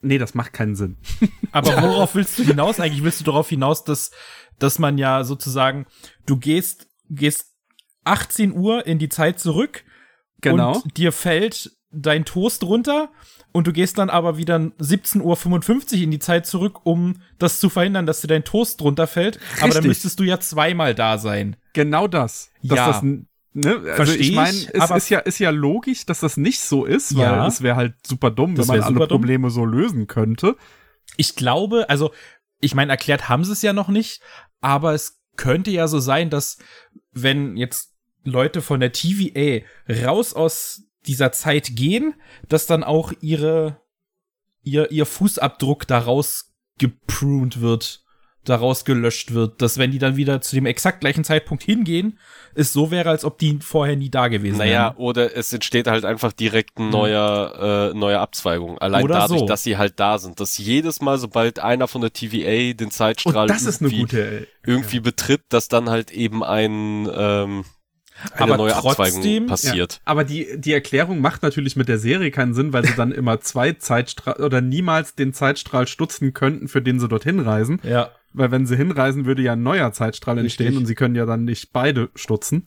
[0.03, 0.97] Nee, das macht keinen Sinn.
[1.53, 2.81] Aber worauf willst du hinaus?
[2.81, 4.11] Eigentlich willst du darauf hinaus, dass,
[4.59, 5.87] dass man ja sozusagen,
[6.27, 7.55] du gehst, gehst
[8.05, 9.85] 18 Uhr in die Zeit zurück
[10.41, 10.81] Genau.
[10.81, 13.11] und dir fällt dein Toast runter
[13.53, 17.69] und du gehst dann aber wieder 17.55 Uhr in die Zeit zurück, um das zu
[17.69, 19.39] verhindern, dass dir dein Toast runterfällt.
[19.59, 19.87] Aber dann Richtig.
[19.89, 21.57] müsstest du ja zweimal da sein.
[21.75, 22.51] Genau das.
[22.63, 22.87] Dass Ja.
[22.93, 23.03] das,
[23.53, 23.81] ne?
[23.97, 27.23] Also ich meine, es ist ja, ist ja logisch, dass das nicht so ist, weil
[27.23, 27.47] Ja.
[27.47, 29.09] es wäre halt super dumm, wenn man alle dumm.
[29.09, 30.57] Probleme so lösen könnte.
[31.17, 32.13] Ich glaube, also,
[32.61, 34.21] ich meine, erklärt haben sie es ja noch nicht,
[34.61, 36.59] aber es könnte ja so sein, dass
[37.13, 42.15] wenn jetzt Leute von der TVA raus aus dieser Zeit gehen,
[42.49, 43.81] dass dann auch ihre,
[44.63, 48.05] ihr, ihr Fußabdruck daraus gepruned wird,
[48.45, 52.19] daraus gelöscht wird, dass wenn die dann wieder zu dem exakt gleichen Zeitpunkt hingehen,
[52.55, 54.97] es so wäre, als ob die vorher nie da gewesen naja, wären.
[54.97, 58.79] oder es entsteht halt einfach direkt ein neuer, äh, neue Abzweigung.
[58.79, 59.47] Allein Oder dadurch, so.
[59.47, 60.41] dass sie halt da sind.
[60.41, 64.47] Dass jedes Mal, sobald einer von der TVA den Zeitstrahl irgendwie, gute.
[64.65, 67.65] irgendwie betritt, dass dann halt eben ein, ähm,
[68.33, 69.95] eine Aber neue trotzdem- Abzweigung passiert.
[69.95, 73.13] Ja, aber die, die Erklärung macht natürlich mit der Serie keinen Sinn, weil sie dann
[73.13, 77.81] immer zwei Zeitstrahl oder niemals den Zeitstrahl stutzen könnten, für den sie dorthin reisen.
[77.83, 78.11] Ja.
[78.33, 80.81] Weil wenn sie hinreisen, würde ja ein neuer Zeitstrahl entstehen Richtig.
[80.81, 82.67] und sie können ja dann nicht beide stutzen.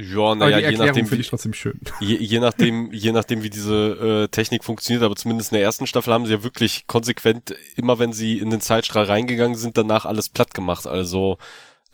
[0.00, 1.80] Ja, naja, je nachdem, finde ich trotzdem schön.
[1.98, 5.88] je, je nachdem, je nachdem, wie diese äh, Technik funktioniert, aber zumindest in der ersten
[5.88, 10.04] Staffel haben sie ja wirklich konsequent, immer wenn sie in den Zeitstrahl reingegangen sind, danach
[10.06, 10.86] alles platt gemacht.
[10.86, 11.38] Also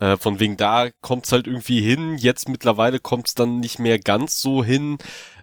[0.00, 4.40] äh, von wegen da kommt's halt irgendwie hin, jetzt mittlerweile kommt's dann nicht mehr ganz
[4.40, 4.98] so hin.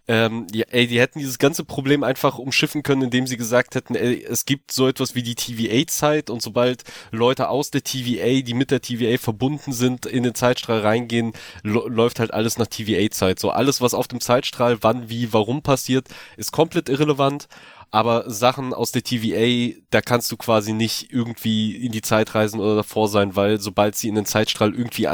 [0.07, 3.95] Ähm, ja, ey, die hätten dieses ganze Problem einfach umschiffen können, indem sie gesagt hätten,
[3.95, 8.55] ey, es gibt so etwas wie die TVA-Zeit und sobald Leute aus der TVA, die
[8.55, 11.33] mit der TVA verbunden sind, in den Zeitstrahl reingehen,
[11.63, 13.39] läuft halt alles nach TVA-Zeit.
[13.39, 17.47] So alles, was auf dem Zeitstrahl wann, wie, warum passiert, ist komplett irrelevant.
[17.91, 22.59] Aber Sachen aus der TVA, da kannst du quasi nicht irgendwie in die Zeit reisen
[22.61, 25.07] oder davor sein, weil sobald sie in den Zeitstrahl irgendwie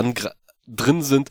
[0.68, 1.30] drin sind,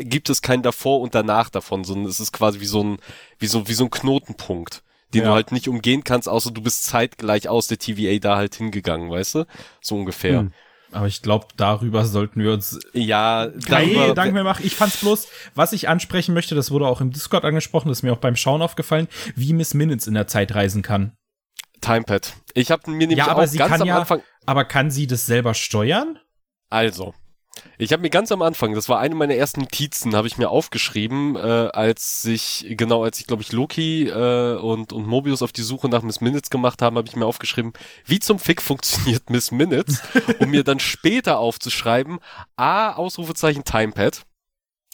[0.00, 2.98] gibt es kein davor und danach davon, sondern es ist quasi wie so ein,
[3.38, 4.82] wie so, wie so ein Knotenpunkt,
[5.12, 5.28] den Ja.
[5.28, 9.10] du halt nicht umgehen kannst, außer du bist zeitgleich aus der TVA da halt hingegangen,
[9.10, 9.46] weißt du?
[9.82, 10.40] So ungefähr.
[10.40, 10.52] Hm.
[10.96, 14.64] Aber ich glaube, darüber sollten wir uns Ja, darüber, Gedanken mehr machen.
[14.64, 18.02] Ich fand's bloß, was ich ansprechen möchte, das wurde auch im Discord angesprochen, das ist
[18.02, 21.12] mir auch beim Schauen aufgefallen, wie Miss Minutes in der Zeit reisen kann.
[21.82, 22.32] Timepad.
[22.54, 24.90] Ich habe mir nämlich Ja, aber auch sie ganz kann am ja- Anfang, Aber kann
[24.90, 26.18] sie das selber steuern?
[26.70, 27.14] Also,
[27.78, 30.50] ich habe mir ganz am Anfang, das war eine meiner ersten Notizen, habe ich mir
[30.50, 35.52] aufgeschrieben, äh, als ich, genau als ich glaube ich Loki äh, und, und Mobius auf
[35.52, 37.72] die Suche nach Miss Minutes gemacht haben, habe ich mir aufgeschrieben,
[38.04, 40.02] wie zum Fick funktioniert Miss Minutes,
[40.38, 42.18] um mir dann später aufzuschreiben,
[42.56, 44.22] A, Ausrufezeichen Timepad,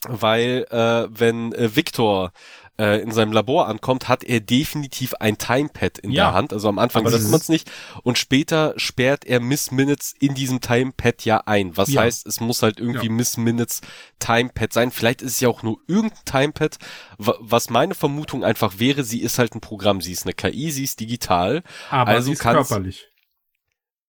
[0.09, 2.33] weil äh, wenn äh, Victor
[2.79, 6.27] äh, in seinem Labor ankommt, hat er definitiv ein Timepad in Ja.
[6.29, 6.53] der Hand.
[6.53, 7.71] Also am Anfang sieht man es nicht.
[8.03, 11.77] Und später sperrt er Miss Minutes in diesem Timepad ja ein.
[11.77, 12.01] Was Ja.
[12.03, 13.83] heißt, es muss halt irgendwie Miss Minutes
[14.19, 14.91] Timepad sein.
[14.91, 16.79] Vielleicht ist es ja auch nur irgendein Timepad.
[17.19, 20.01] Wa- Was meine Vermutung einfach wäre, sie ist halt ein Programm.
[20.01, 21.63] Sie ist eine KI, sie ist digital.
[21.91, 23.09] Aber Also sie ist körperlich.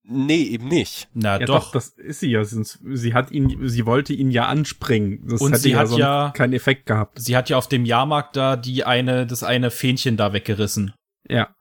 [0.05, 1.07] Nee, eben nicht.
[1.13, 1.65] Na Ja, doch.
[1.65, 1.71] doch.
[1.73, 2.43] das ist sie ja.
[2.43, 5.25] Sonst- Sie hat ihn, sie wollte ihn ja anspringen.
[5.27, 7.19] Das Und hätte sie ja hat sonst ja- keinen Effekt gehabt.
[7.21, 10.93] Sie hat ja auf dem Jahrmarkt da die eine, das eine Fähnchen da weggerissen.
[11.29, 11.55] Ja.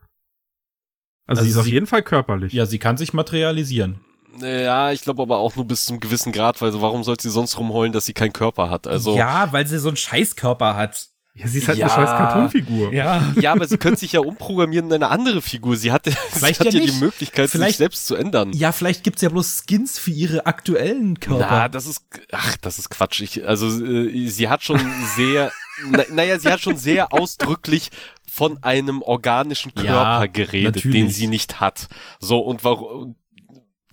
[1.26, 2.52] Also, Also sie ist auf jeden Fall körperlich.
[2.52, 4.00] Ja, sie kann sich materialisieren.
[4.40, 7.30] Ja, ich glaube aber auch nur bis zum gewissen Grad, weil so, warum sollte sie
[7.30, 8.86] sonst rumheulen, dass sie keinen Körper hat?
[8.88, 11.10] Also ja, weil sie so einen Scheißkörper hat.
[11.34, 11.86] Ja, sie ist halt Ja.
[11.86, 12.92] eine scheiß Cartoonfigur.
[12.92, 13.32] Ja.
[13.40, 15.76] Ja, aber sie könnte sich ja umprogrammieren in eine andere Figur.
[15.76, 16.92] Sie hat, sie Vielleicht hat ja ja, die.
[17.00, 18.52] Möglichkeit, sich Vielleicht- selbst zu ändern.
[18.52, 21.46] Ja, vielleicht gibt's ja bloß Skins für ihre aktuellen Körper.
[21.50, 23.20] Na, das ist, ach, das ist Quatsch.
[23.22, 24.78] Ich, also, äh, sie hat schon
[25.16, 25.50] sehr,
[25.90, 27.88] na, naja, sie hat schon sehr ausdrücklich
[28.30, 31.00] von einem organischen Ja, Körper geredet, natürlich.
[31.02, 31.88] den sie nicht hat.
[32.20, 33.14] So, und warum,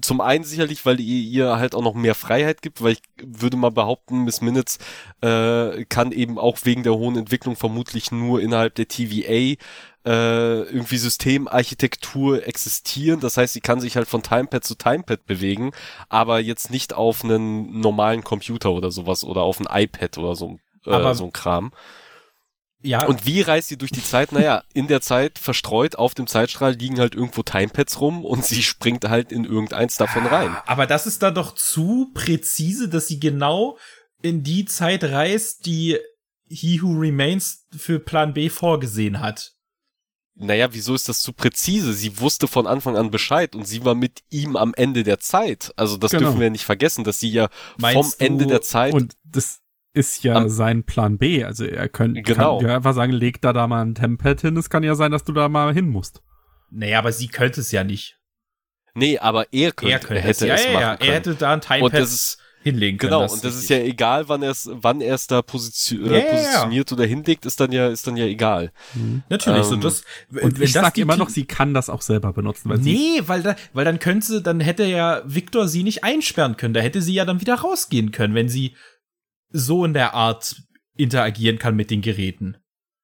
[0.02, 3.58] zum einen sicherlich, weil ihr ihr halt auch noch mehr Freiheit gibt, weil ich würde
[3.58, 4.78] mal behaupten, Miss Minutes
[5.22, 9.58] äh, kann eben auch wegen der hohen Entwicklung vermutlich nur innerhalb der TVA
[10.06, 13.20] äh, irgendwie Systemarchitektur existieren.
[13.20, 15.72] Das heißt, sie kann sich halt von Timepad zu Timepad bewegen,
[16.08, 20.60] aber jetzt nicht auf einen normalen Computer oder sowas oder auf ein iPad oder so,
[20.86, 21.72] äh, Aber- so ein Kram.
[22.82, 24.32] Ja, Und wie reist sie durch die Zeit?
[24.32, 28.64] Naja, in der Zeit verstreut auf dem Zeitstrahl liegen halt irgendwo Timepads rum und sie
[28.64, 30.56] springt halt in irgendeins davon rein.
[30.66, 33.78] aber das ist dann doch zu präzise, dass sie genau
[34.22, 35.98] in die Zeit reist, die
[36.48, 39.54] He Who Remains für Plan B vorgesehen hat.
[40.36, 41.94] naja, wieso ist das zu präzise?
[41.94, 45.74] Sie wusste von Anfang an Bescheid und sie war mit ihm am Ende der Zeit.
[45.76, 46.24] Also das Genau.
[46.24, 49.60] dürfen wir nicht vergessen, dass sie ja Meinst vom Ende der Zeit Und das
[49.94, 51.44] ist ja Am- sein Plan B.
[51.44, 52.60] Also er könnte Genau.
[52.60, 54.56] kann ja einfach sagen, leg da da mal ein Tempad hin.
[54.58, 56.22] Es kann ja sein, dass du da mal hin musst.
[56.72, 58.18] Naja, aber sie könnte es ja nicht.
[58.94, 60.40] Nee, aber er könnte, er könnte hätte es.
[60.42, 60.98] Ja, es ja, machen ja.
[60.98, 61.10] können.
[61.10, 62.10] Er hätte da ein Timepad
[62.62, 63.12] hinlegen können.
[63.12, 66.12] genau und das ist ja egal, wann er es wann er es da positio Ja,
[66.12, 66.32] ja, äh, ja.
[66.36, 68.72] positioniert oder hinlegt, ist dann ja ist dann ja egal.
[69.30, 70.04] Natürlich, so ähm, das.
[70.30, 72.70] Und ich das sag immer noch, sie kann das auch selber benutzen.
[72.70, 76.04] Weil sie, Nee, weil, da, weil dann könnte sie, dann hätte ja Victor sie nicht
[76.04, 76.74] einsperren können.
[76.74, 78.76] Da hätte sie ja dann wieder rausgehen können, wenn sie
[79.50, 80.62] so in der Art
[80.98, 82.58] interagieren kann mit den Geräten.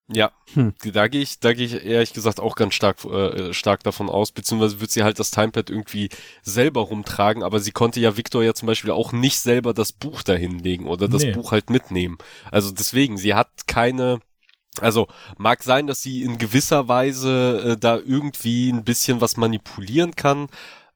[0.07, 0.75] Ja, Hm.
[0.93, 4.31] da gehe ich, da gehe ich ehrlich gesagt auch ganz stark, äh, stark davon aus,
[4.31, 6.09] beziehungsweise wird sie halt das Timepad irgendwie
[6.43, 10.21] selber rumtragen, aber sie konnte ja Victor ja zum Beispiel auch nicht selber das Buch
[10.21, 11.31] dahin legen oder das Nee.
[11.31, 12.19] Buch halt mitnehmen.
[12.51, 14.19] Also deswegen, sie hat keine,
[14.79, 20.15] also mag sein, dass sie in gewisser Weise äh, da irgendwie ein bisschen was manipulieren
[20.15, 20.49] kann.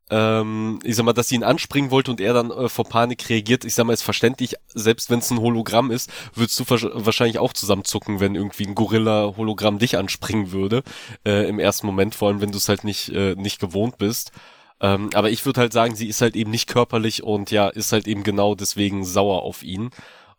[0.09, 3.29] Ähm, ich sag mal, dass sie ihn anspringen wollte und er dann äh, vor Panik
[3.29, 3.65] reagiert.
[3.65, 7.39] Ich sag mal, ist verständlich, selbst wenn es ein Hologramm ist, würdest du wahrsch- wahrscheinlich
[7.39, 10.83] auch zusammenzucken, wenn irgendwie ein Gorilla-Hologramm dich anspringen würde,
[11.25, 14.31] äh, im ersten Moment, vor allem wenn du es halt nicht, äh, nicht gewohnt bist.
[14.81, 17.91] Ähm, aber ich würde halt sagen, sie ist halt eben nicht körperlich und ja, ist
[17.91, 19.89] halt eben genau deswegen sauer auf ihn.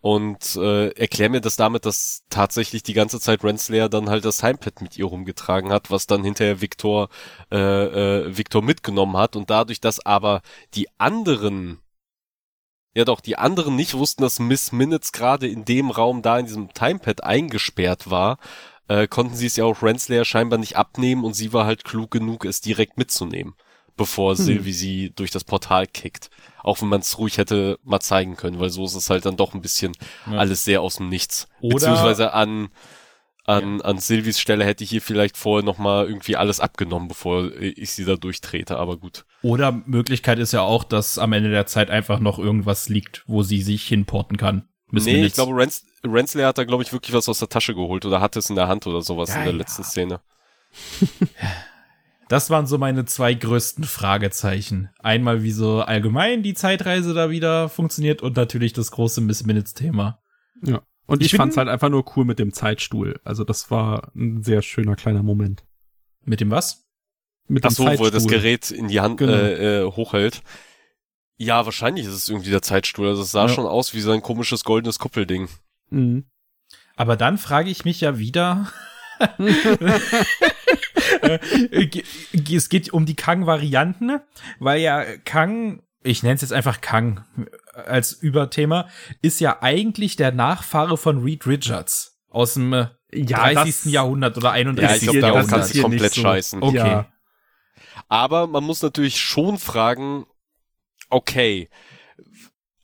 [0.00, 4.38] Und äh, erklär mir das damit, dass tatsächlich die ganze Zeit Renslayer dann halt das
[4.38, 7.10] Timepad mit ihr rumgetragen hat, was dann hinterher Victor,
[7.52, 9.36] äh, äh, Victor mitgenommen hat.
[9.36, 10.40] Und dadurch, dass aber
[10.74, 11.80] die anderen,
[12.94, 16.46] ja doch, die anderen nicht wussten, dass Miss Minutes gerade in dem Raum da in
[16.46, 18.38] diesem Timepad eingesperrt war,
[18.88, 22.10] äh, konnten sie es ja auch Renslayer scheinbar nicht abnehmen und sie war halt klug
[22.10, 23.54] genug, es direkt mitzunehmen,
[24.00, 24.44] bevor Hm.
[24.44, 26.30] Sylvie sie durch das Portal kickt.
[26.62, 29.36] Auch wenn man es ruhig hätte mal zeigen können, weil so ist es halt dann
[29.36, 29.92] doch ein bisschen
[30.30, 30.38] Ja.
[30.38, 31.48] alles sehr aus dem Nichts.
[31.60, 32.68] Oder- Beziehungsweise an,
[33.44, 37.92] an, an Sylvies Stelle hätte ich hier vielleicht vorher nochmal irgendwie alles abgenommen, bevor ich
[37.92, 39.24] sie da durchtrete, aber gut.
[39.42, 43.42] Oder Möglichkeit ist ja auch, dass am Ende der Zeit einfach noch irgendwas liegt, wo
[43.42, 44.64] sie sich hinporten kann.
[44.92, 48.04] Nee, ich glaube, Rens Renslayer hat da, glaube ich, wirklich was aus der Tasche geholt
[48.06, 49.58] oder hatte es in der Hand oder sowas Ja, in der ja.
[49.58, 50.20] letzten Szene.
[52.30, 54.88] Das waren so meine zwei größten Fragezeichen.
[55.00, 59.74] Einmal, wie so allgemein die Zeitreise da wieder funktioniert und natürlich das große Miss Minutes
[59.74, 60.22] Thema.
[60.62, 60.80] Ja.
[61.06, 63.18] Und Ich ich, fand's halt einfach nur cool mit dem Zeitstuhl.
[63.24, 65.64] Also das war ein sehr schöner kleiner Moment.
[66.24, 66.86] Mit dem was?
[67.48, 68.30] Mit Ach dem so, wo er das Zeitstuhl.
[68.30, 69.32] Gerät in die Hand Genau.
[69.32, 70.42] äh, äh, hochhält.
[71.36, 73.08] Ja, wahrscheinlich ist es irgendwie der Zeitstuhl.
[73.08, 73.48] Also es sah Ja.
[73.48, 75.48] schon aus wie so ein komisches goldenes Kuppelding.
[75.88, 76.26] Mhm.
[76.94, 78.68] Aber dann frage ich mich ja wieder.
[81.22, 81.38] Äh,
[82.54, 84.20] es geht um die Kang-Varianten,
[84.58, 87.24] weil ja Kang, ich nenne es jetzt einfach Kang
[87.74, 88.88] als Überthema,
[89.22, 93.64] ist ja eigentlich der Nachfahre von Reed Richards aus dem äh, Ja, 30.
[93.64, 94.90] das- Jahrhundert oder 31.
[94.90, 96.20] Ja, ich glaube, darauf kannst du komplett so.
[96.22, 96.62] scheißen.
[96.62, 96.76] Okay.
[96.76, 97.06] Ja.
[98.08, 100.26] Aber man muss natürlich schon fragen,
[101.10, 101.68] okay,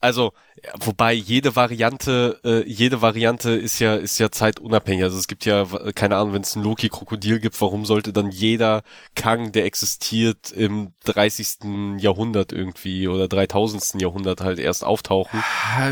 [0.01, 0.33] also
[0.79, 5.05] wobei jede Variante, äh, jede Variante ist ja ist ja zeitunabhängig.
[5.05, 8.31] Also es gibt ja keine Ahnung, wenn es ein Loki Krokodil gibt, warum sollte dann
[8.31, 8.83] jeder
[9.15, 11.99] Kang, der existiert im 30.
[11.99, 14.01] Jahrhundert irgendwie oder 3000.
[14.01, 15.43] Jahrhundert halt erst auftauchen?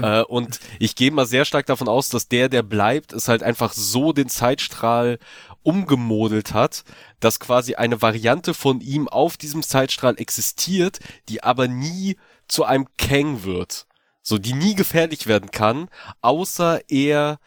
[0.03, 3.43] Äh, und ich gehe mal sehr stark davon aus, dass der, der bleibt, es halt
[3.43, 5.19] einfach so den Zeitstrahl
[5.63, 6.85] umgemodelt hat,
[7.21, 12.17] dass quasi eine Variante von ihm auf diesem Zeitstrahl existiert, die aber nie
[12.49, 13.87] zu einem Kang wird.
[14.27, 15.89] So, die nie gefährlich werden kann,
[16.23, 17.39] außer er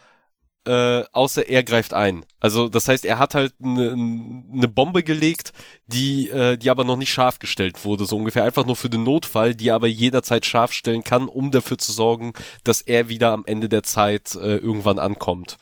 [0.68, 2.24] äh, außer er greift ein.
[2.40, 5.54] Also das heißt, er hat halt eine ne Bombe gelegt,
[5.88, 9.04] die äh, die aber noch nicht scharf gestellt wurde, so ungefähr einfach nur für den
[9.04, 13.32] Notfall, die er aber jederzeit scharf stellen kann, um dafür zu sorgen, dass er wieder
[13.32, 15.58] am Ende der Zeit äh, irgendwann ankommt.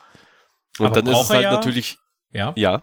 [0.78, 1.98] Und Aber dann ist es halt ja- natürlich
[2.32, 2.52] Ja.
[2.56, 2.82] ja.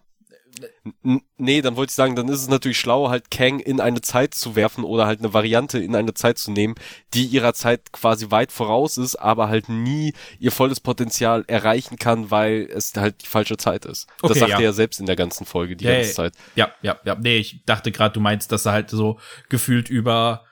[1.37, 4.33] Nee, dann wollte ich sagen, dann ist es natürlich schlau, halt Kang in eine Zeit
[4.33, 6.75] zu werfen oder halt eine Variante in eine Zeit zu nehmen,
[7.13, 12.29] die ihrer Zeit quasi weit voraus ist, aber halt nie ihr volles Potenzial erreichen kann,
[12.31, 14.07] weil es halt die falsche Zeit ist.
[14.21, 14.57] das Okay, sagt ja.
[14.57, 16.33] er ja selbst in der ganzen Folge, die Ja, ganze ja, Zeit.
[16.55, 17.15] Ja, ja, ja.
[17.15, 19.19] Nee, ich dachte gerade, du meinst, dass er halt so
[19.49, 20.45] gefühlt über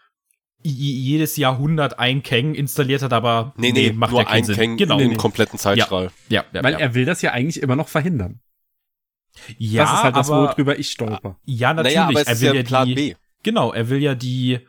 [0.64, 4.56] jedes Jahrhundert ein Kang installiert hat, aber Nee, nee, macht nur ja keinen ein Sinn.
[4.56, 5.00] Kang genau.
[5.00, 6.12] in den kompletten Zeitstrahl.
[6.30, 6.80] ja, ja, Weil ja.
[6.80, 8.40] er will das ja eigentlich immer noch verhindern.
[9.58, 11.40] Ja, das ist halt das, aber, worüber ich stolper.
[11.46, 11.96] Ja, natürlich.
[11.96, 13.16] Naja, aber es er ist will ja Plan die, B.
[13.44, 14.60] Genau, er will ja die,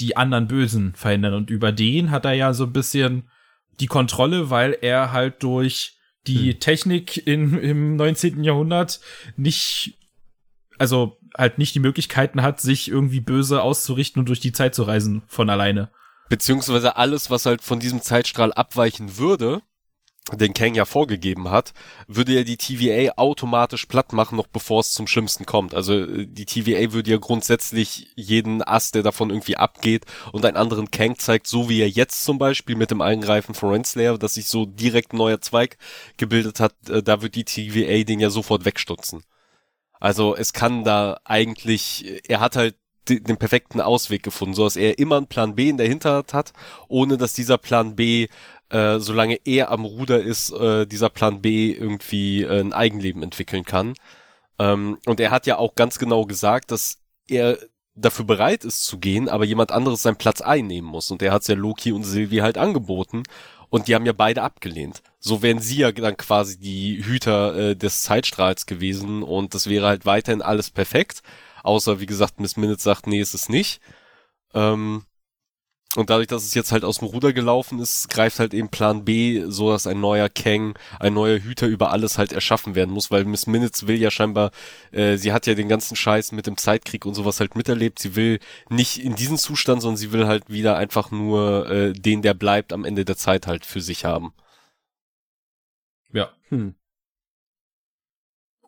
[0.00, 3.28] die anderen Bösen verhindern und über den hat er ja so ein bisschen
[3.80, 8.44] die Kontrolle, weil er halt durch die Technik in, im 19.
[8.44, 9.00] Jahrhundert
[9.36, 9.98] nicht,
[10.78, 14.84] also halt nicht die Möglichkeiten hat, sich irgendwie böse auszurichten und durch die Zeit zu
[14.84, 15.90] reisen von alleine.
[16.28, 19.62] Beziehungsweise alles, was halt von diesem Zeitstrahl abweichen würde,
[20.30, 21.72] den Kang ja vorgegeben hat,
[22.06, 25.74] würde ja die TVA automatisch platt machen, noch bevor es zum Schlimmsten kommt.
[25.74, 30.56] Also äh, die TVA würde ja grundsätzlich jeden Ast, der davon irgendwie abgeht und einen
[30.56, 34.34] anderen Kang zeigt, so wie er jetzt zum Beispiel mit dem Eingreifen von Renslayer, dass
[34.34, 35.76] sich so direkt ein neuer Zweig
[36.18, 39.24] gebildet hat, äh, da wird die TVA den ja sofort wegstutzen.
[39.98, 42.76] Also es kann da eigentlich, er hat halt
[43.08, 46.52] den perfekten Ausweg gefunden, so dass er immer einen Plan B in der Hinterhand hat,
[46.88, 48.28] ohne dass dieser Plan B
[48.72, 53.64] äh, solange er am Ruder ist, äh, dieser Plan B irgendwie äh, ein Eigenleben entwickeln
[53.64, 53.94] kann.
[54.58, 56.98] Ähm, und er hat ja auch ganz genau gesagt, dass
[57.28, 57.58] er
[57.94, 61.10] dafür bereit ist zu gehen, aber jemand anderes seinen Platz einnehmen muss.
[61.10, 63.24] Und er hat es ja Loki und Sylvie halt angeboten.
[63.68, 65.02] Und die haben ja beide abgelehnt.
[65.18, 69.86] So wären sie ja dann quasi die Hüter äh, des Zeitstrahls gewesen und das wäre
[69.86, 71.22] halt weiterhin alles perfekt.
[71.62, 73.80] Außer, wie gesagt, Miss Minutes sagt, nee, ist es nicht.
[74.54, 75.04] Ähm,
[75.96, 79.04] und dadurch, dass es jetzt halt aus dem Ruder gelaufen ist, greift halt eben Plan
[79.04, 83.10] B, so dass ein neuer Kang, ein neuer Hüter über alles halt erschaffen werden muss,
[83.10, 84.50] weil Miss Minutes will ja scheinbar,
[84.90, 87.98] äh, sie hat ja den ganzen Scheiß mit dem Zeitkrieg und sowas halt miterlebt.
[87.98, 88.38] Sie will
[88.68, 92.72] nicht in diesen Zustand, sondern sie will halt wieder einfach nur äh, den, der bleibt,
[92.72, 94.32] am Ende der Zeit halt für sich haben.
[96.12, 96.30] Ja.
[96.48, 96.74] Hm.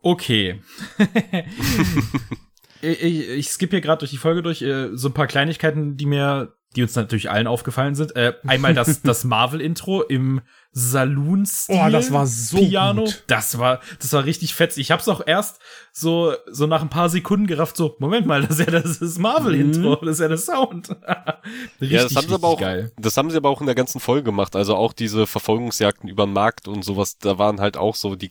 [0.02, 0.60] Okay.
[2.82, 5.96] ich, ich, ich skippe hier gerade durch die Folge durch, äh, so ein paar Kleinigkeiten,
[5.96, 8.16] die mir die uns natürlich allen aufgefallen sind.
[8.16, 10.40] Äh, einmal das, das Marvel-Intro im
[10.76, 11.80] Saloon-Stil.
[11.80, 13.04] Oh, das war so Piano.
[13.04, 13.22] gut.
[13.28, 14.76] Das war, das war richtig fett.
[14.76, 15.60] Ich hab's auch erst
[15.92, 19.18] so, so nach ein paar Sekunden gerafft, so, Moment mal, das ist ja das, das
[19.18, 20.06] Marvel-Intro, mhm.
[20.06, 20.88] das ist ja der Sound.
[21.80, 22.90] richtig, ja, das haben sie aber auch, geil.
[22.98, 24.56] das haben sie aber auch in der ganzen Folge gemacht.
[24.56, 28.30] Also auch diese Verfolgungsjagden über den Markt und sowas, da waren halt auch so die,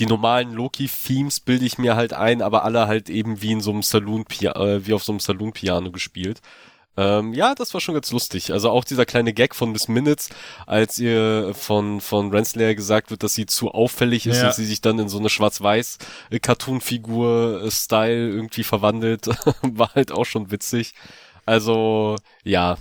[0.00, 3.70] die normalen Loki-Themes bilde ich mir halt ein, aber alle halt eben wie in so
[3.70, 6.40] einem Saloon, äh, wie auf so einem Saloon-Piano gespielt.
[6.96, 8.52] Ähm, ja, das war schon ganz lustig.
[8.52, 10.30] Also auch dieser kleine Gag von Miss Minutes,
[10.66, 14.46] als ihr von, von Renslayer gesagt wird, dass sie zu auffällig ist ja.
[14.46, 15.98] und sie sich dann in so eine schwarz-weiß
[16.40, 19.26] Cartoon-Figur-Style irgendwie verwandelt,
[19.62, 20.94] war halt auch schon witzig.
[21.44, 22.76] Also, ja.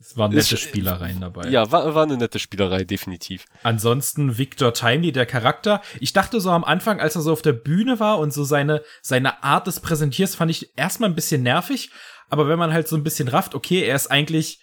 [0.00, 1.48] Es waren nette ist, Spielereien dabei.
[1.48, 3.46] Ja, war, war eine nette Spielerei, definitiv.
[3.64, 5.82] Ansonsten Victor Timely, der Charakter.
[5.98, 8.82] Ich dachte so am Anfang, als er so auf der Bühne war und so seine,
[9.02, 11.90] seine Art des Präsentiers fand ich erstmal ein bisschen nervig,
[12.28, 14.60] aber wenn man halt so ein bisschen rafft, okay, er ist eigentlich,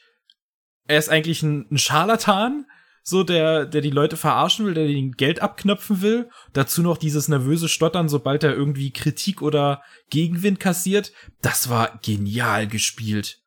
[0.87, 2.65] er ist eigentlich ein, ein Scharlatan,
[3.07, 6.29] so der, der die Leute verarschen will, der den Geld abknöpfen will.
[6.53, 11.11] Dazu noch dieses nervöse Stottern, sobald er irgendwie Kritik oder Gegenwind kassiert.
[11.41, 13.44] Das war genial gespielt.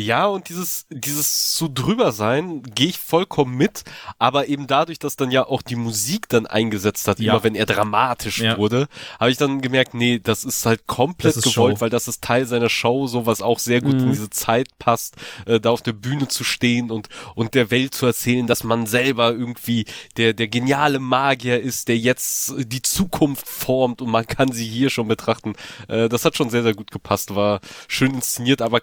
[0.00, 3.84] Ja, und dieses, dieses zu drüber sein, gehe ich vollkommen mit,
[4.18, 7.32] aber eben dadurch, dass dann ja auch die Musik dann eingesetzt hat, ja.
[7.32, 8.56] immer wenn er dramatisch ja.
[8.56, 8.88] wurde,
[9.18, 11.80] habe ich dann gemerkt, nee, das ist halt komplett ist gewollt, Show.
[11.82, 14.00] weil das ist Teil seiner Show, so was auch sehr gut mhm.
[14.00, 17.94] in diese Zeit passt, äh, da auf der Bühne zu stehen und, und der Welt
[17.94, 19.86] zu erzählen, dass man selber irgendwie
[20.16, 24.90] der, der geniale Magier ist, der jetzt die Zukunft formt und man kann sie hier
[24.90, 25.54] schon betrachten.
[25.88, 28.80] Äh, das hat schon sehr, sehr gut gepasst, war schön inszeniert, aber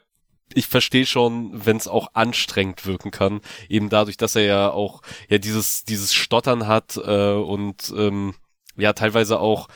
[0.57, 5.01] ich verstehe schon, wenn es auch anstrengend wirken kann, eben dadurch, dass er ja auch
[5.29, 8.33] ja dieses dieses Stottern hat äh, und ähm,
[8.75, 9.67] ja teilweise auch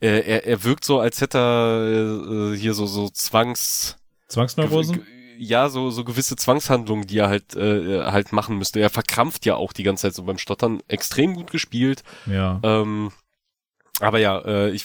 [0.00, 3.98] äh, er er wirkt so, als hätte er äh, hier so so Zwangs
[4.28, 5.04] Zwangsneurosen
[5.38, 8.78] ja, so, so gewisse Zwangshandlungen, die er halt, äh, halt machen müsste.
[8.78, 10.80] Er verkrampft ja auch die ganze Zeit so beim Stottern.
[10.86, 12.04] Extrem gut gespielt.
[12.26, 12.60] Ja.
[12.62, 13.10] Ähm,
[13.98, 14.84] aber ja, äh, ich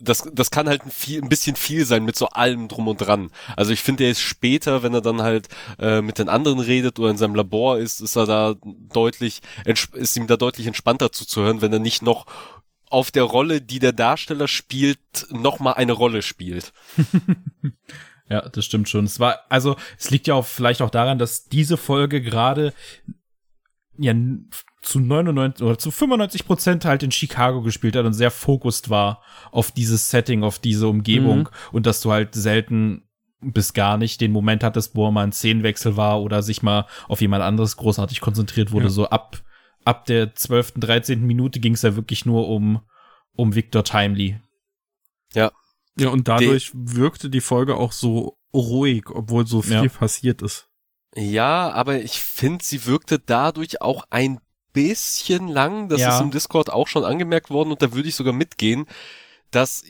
[0.00, 2.98] das, das kann halt ein, viel, ein bisschen viel sein mit so allem drum und
[2.98, 3.30] dran.
[3.56, 6.98] Also ich finde, er ist später, wenn er dann halt äh, mit den anderen redet
[6.98, 11.60] oder in seinem Labor ist, ist er da deutlich, ist ihm da deutlich entspannter zuzuhören,
[11.60, 12.26] wenn er nicht noch
[12.90, 14.98] auf der Rolle, die der Darsteller spielt,
[15.30, 16.72] noch mal eine Rolle spielt.
[18.30, 19.04] ja, das stimmt schon.
[19.04, 22.72] Es war, also es liegt ja auch vielleicht auch daran, dass diese Folge gerade
[23.98, 24.14] ja
[24.80, 29.22] zu 99 oder zu 95 Prozent halt in Chicago gespielt hat und sehr fokussiert war
[29.50, 31.48] auf dieses Setting, auf diese Umgebung mhm.
[31.72, 33.08] und dass du halt selten
[33.40, 37.20] bis gar nicht den Moment hattest, wo mal ein Szenenwechsel war oder sich mal auf
[37.20, 38.86] jemand anderes großartig konzentriert wurde.
[38.86, 38.90] Ja.
[38.90, 39.42] So ab,
[39.84, 41.24] ab der 12., 13.
[41.24, 42.80] Minute ging es ja wirklich nur um,
[43.36, 44.40] um Victor Timely.
[45.34, 45.52] Ja.
[45.96, 49.88] Ja, und dadurch De wirkte die Folge auch so ruhig, obwohl so viel ja.
[49.88, 50.68] passiert ist.
[51.14, 54.38] Ja, aber ich finde, sie wirkte dadurch auch ein
[54.78, 55.88] bisschen lang.
[55.88, 56.14] Das ja.
[56.14, 58.86] ist im Discord auch schon angemerkt worden und da würde ich sogar mitgehen,
[59.50, 59.84] dass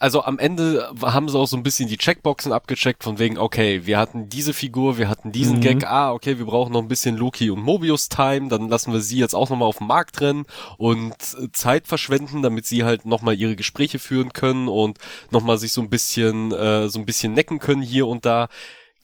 [0.00, 3.84] also am Ende haben sie auch so ein bisschen die Checkboxen abgecheckt von wegen, okay,
[3.84, 5.60] wir hatten diese Figur, wir hatten diesen mhm.
[5.60, 9.00] Gag, ah, okay, wir brauchen noch ein bisschen Loki und Mobius Time, dann lassen wir
[9.00, 11.14] sie jetzt auch nochmal auf dem Markt rennen und
[11.52, 14.98] Zeit verschwenden, damit sie halt nochmal ihre Gespräche führen können und
[15.30, 18.48] nochmal sich so ein bisschen, äh, so ein bisschen necken können hier und da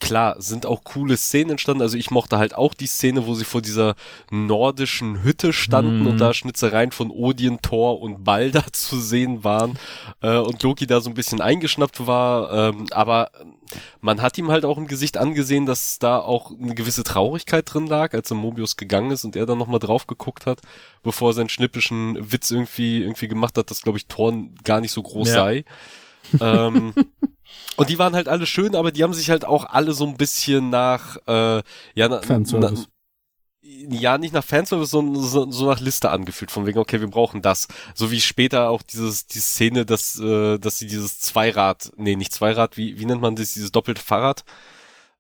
[0.01, 1.81] klar, sind auch coole Szenen entstanden.
[1.83, 3.95] Also ich mochte halt auch die Szene, wo sie vor dieser
[4.31, 6.07] nordischen Hütte standen Mhm.
[6.09, 9.79] und da Schnitzereien von Odin, Thor und Balder zu sehen waren
[10.21, 12.53] äh, und Loki da so ein bisschen eingeschnappt war.
[12.71, 13.31] Ähm, aber
[14.01, 17.87] man hat ihm halt auch im Gesicht angesehen, dass da auch eine gewisse Traurigkeit drin
[17.87, 20.61] lag, als er Mobius gegangen ist und er dann nochmal drauf geguckt hat,
[21.03, 24.35] bevor er seinen schnippischen Witz irgendwie irgendwie gemacht hat, dass glaube ich Thor
[24.65, 25.35] gar nicht so groß Ja.
[25.35, 25.65] sei.
[26.41, 26.93] ähm,
[27.77, 30.17] und die waren halt alle schön, aber die haben sich halt auch alle so ein
[30.17, 31.63] bisschen nach, äh,
[31.95, 32.87] ja, na, Fanservice.
[32.87, 32.87] Na,
[33.67, 37.41] ja, nicht nach Fanservice, sondern so, so nach Liste angefühlt, von wegen, okay, wir brauchen
[37.41, 37.67] das.
[37.95, 42.33] So wie später auch dieses, die Szene, dass, äh, dass sie dieses Zweirad, nee, nicht
[42.33, 44.45] Zweirad, wie, wie nennt man das, dieses doppelte Fahrrad?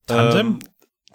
[0.06, 0.46] Tandem?
[0.46, 0.58] Ähm,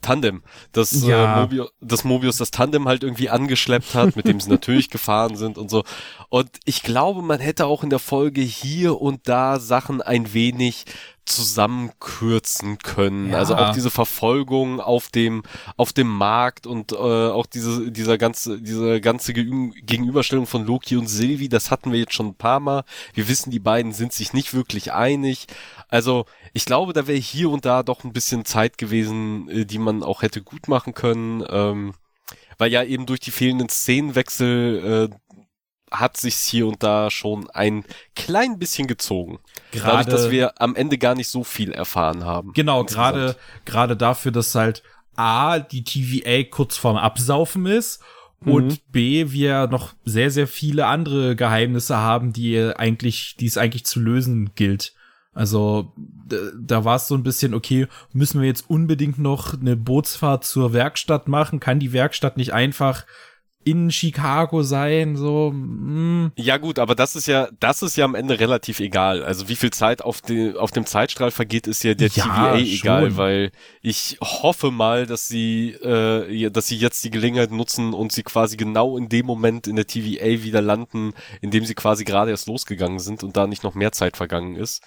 [0.01, 0.43] Tandem.
[0.71, 1.37] Dass, Ja.
[1.37, 5.35] äh, Mobius, dass Mobius das Tandem halt irgendwie angeschleppt hat, mit dem sie natürlich gefahren
[5.35, 5.83] sind und so.
[6.29, 10.85] Und ich glaube, man hätte auch in der Folge hier und da Sachen ein wenig
[11.29, 13.29] zusammenkürzen können.
[13.31, 13.37] Ja.
[13.37, 15.43] Also auch diese Verfolgung auf dem
[15.77, 20.97] auf dem Markt und äh, auch diese dieser ganze diese ganze Geü- Gegenüberstellung von Loki
[20.97, 22.83] und Sylvie, das hatten wir jetzt schon ein paar Mal.
[23.13, 25.47] Wir wissen, die beiden sind sich nicht wirklich einig.
[25.87, 29.79] Also ich glaube, da wäre hier und da doch ein bisschen Zeit gewesen, äh, die
[29.79, 31.43] man auch hätte gut machen können.
[31.49, 31.93] Ähm,
[32.57, 35.15] weil ja eben durch die fehlenden Szenenwechsel äh,
[35.91, 37.83] hat sich's hier und da schon ein
[38.15, 39.39] klein bisschen gezogen.
[39.73, 42.53] Dadurch, dass wir am Ende gar nicht so viel erfahren haben.
[42.53, 44.83] Genau, gerade gerade dafür, dass halt
[45.15, 48.01] A, die TVA kurz vorm Absaufen ist
[48.45, 53.85] und B, wir noch sehr, sehr viele andere Geheimnisse haben, die eigentlich, die es eigentlich
[53.85, 54.93] zu lösen gilt.
[55.33, 55.93] Also
[56.57, 60.73] da war es so ein bisschen, okay, müssen wir jetzt unbedingt noch eine Bootsfahrt zur
[60.73, 61.59] Werkstatt machen?
[61.59, 63.05] Kann die Werkstatt nicht einfach
[63.63, 65.15] in Chicago sein?
[65.15, 69.23] So, mm, Ja gut, aber das ist ja, das ist ja am Ende relativ egal.
[69.23, 72.57] Also wie viel Zeit auf, den, auf dem Zeitstrahl vergeht, ist ja der Ja, TVA
[72.57, 73.17] egal, schon.
[73.17, 73.51] weil
[73.81, 78.57] ich hoffe mal, dass sie, äh, dass sie jetzt die Gelegenheit nutzen und sie quasi
[78.57, 82.47] genau in dem Moment in der TVA wieder landen, in dem sie quasi gerade erst
[82.47, 84.81] losgegangen sind und da nicht noch mehr Zeit vergangen ist.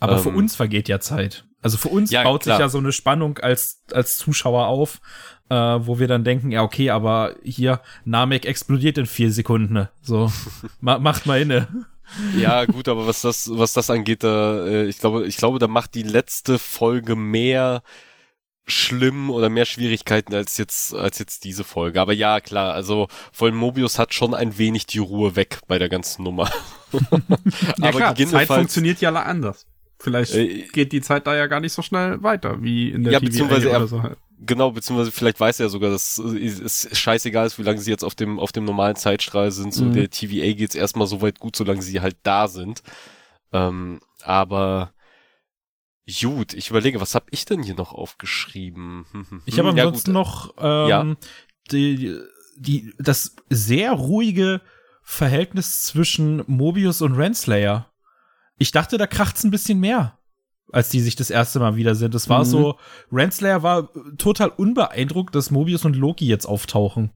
[0.00, 1.44] Aber für Ähm, uns vergeht ja Zeit.
[1.62, 2.56] Also für uns Ja, baut klar.
[2.56, 5.00] sich ja so eine Spannung als, als Zuschauer auf,
[5.48, 9.74] äh, wo wir dann denken, ja, okay, aber hier, Namek explodiert in vier Sekunden.
[9.74, 9.90] ne?
[10.02, 10.30] So,
[10.80, 11.68] ma, macht mal inne.
[12.38, 15.66] Ja, gut, aber was das, was das angeht, da, äh, ich glaube, ich glaube, da
[15.68, 17.82] macht die letzte Folge mehr
[18.66, 22.00] schlimm oder mehr Schwierigkeiten als jetzt, als jetzt diese Folge.
[22.00, 25.78] Aber ja, klar, also vor allem Mobius hat schon ein wenig die Ruhe weg bei
[25.78, 26.50] der ganzen Nummer.
[27.78, 29.66] Ja aber klar, Zeit funktioniert ja anders.
[30.00, 33.14] Vielleicht Äh, geht die Zeit da ja gar nicht so schnell weiter, wie in der
[33.14, 34.18] Ja, TVA beziehungsweise er- oder so halt.
[34.40, 38.04] Genau, beziehungsweise vielleicht weiß er ja sogar, dass es scheißegal ist, wie lange sie jetzt
[38.04, 39.74] auf dem, auf dem normalen Zeitstrahl sind.
[39.74, 39.92] So Mhm.
[39.94, 42.82] der TVA geht's erstmal so weit gut, solange sie halt da sind.
[43.52, 44.92] Ähm, aber
[46.20, 49.04] gut, ich überlege, was habe ich denn hier noch aufgeschrieben?
[49.46, 50.14] Ich habe ja, ansonsten gut.
[50.14, 51.16] noch ähm, Ja.
[51.72, 52.16] die,
[52.56, 54.60] die, das sehr ruhige
[55.02, 57.90] Verhältnis zwischen Mobius und Renslayer.
[58.58, 60.18] Ich dachte, da kracht's ein bisschen mehr,
[60.72, 62.14] als die sich das erste Mal wieder sind.
[62.14, 62.44] Es war Mhm.
[62.48, 62.74] so,
[63.12, 63.88] Renslayer war
[64.18, 67.10] total unbeeindruckt, dass Mobius und Loki jetzt auftauchen.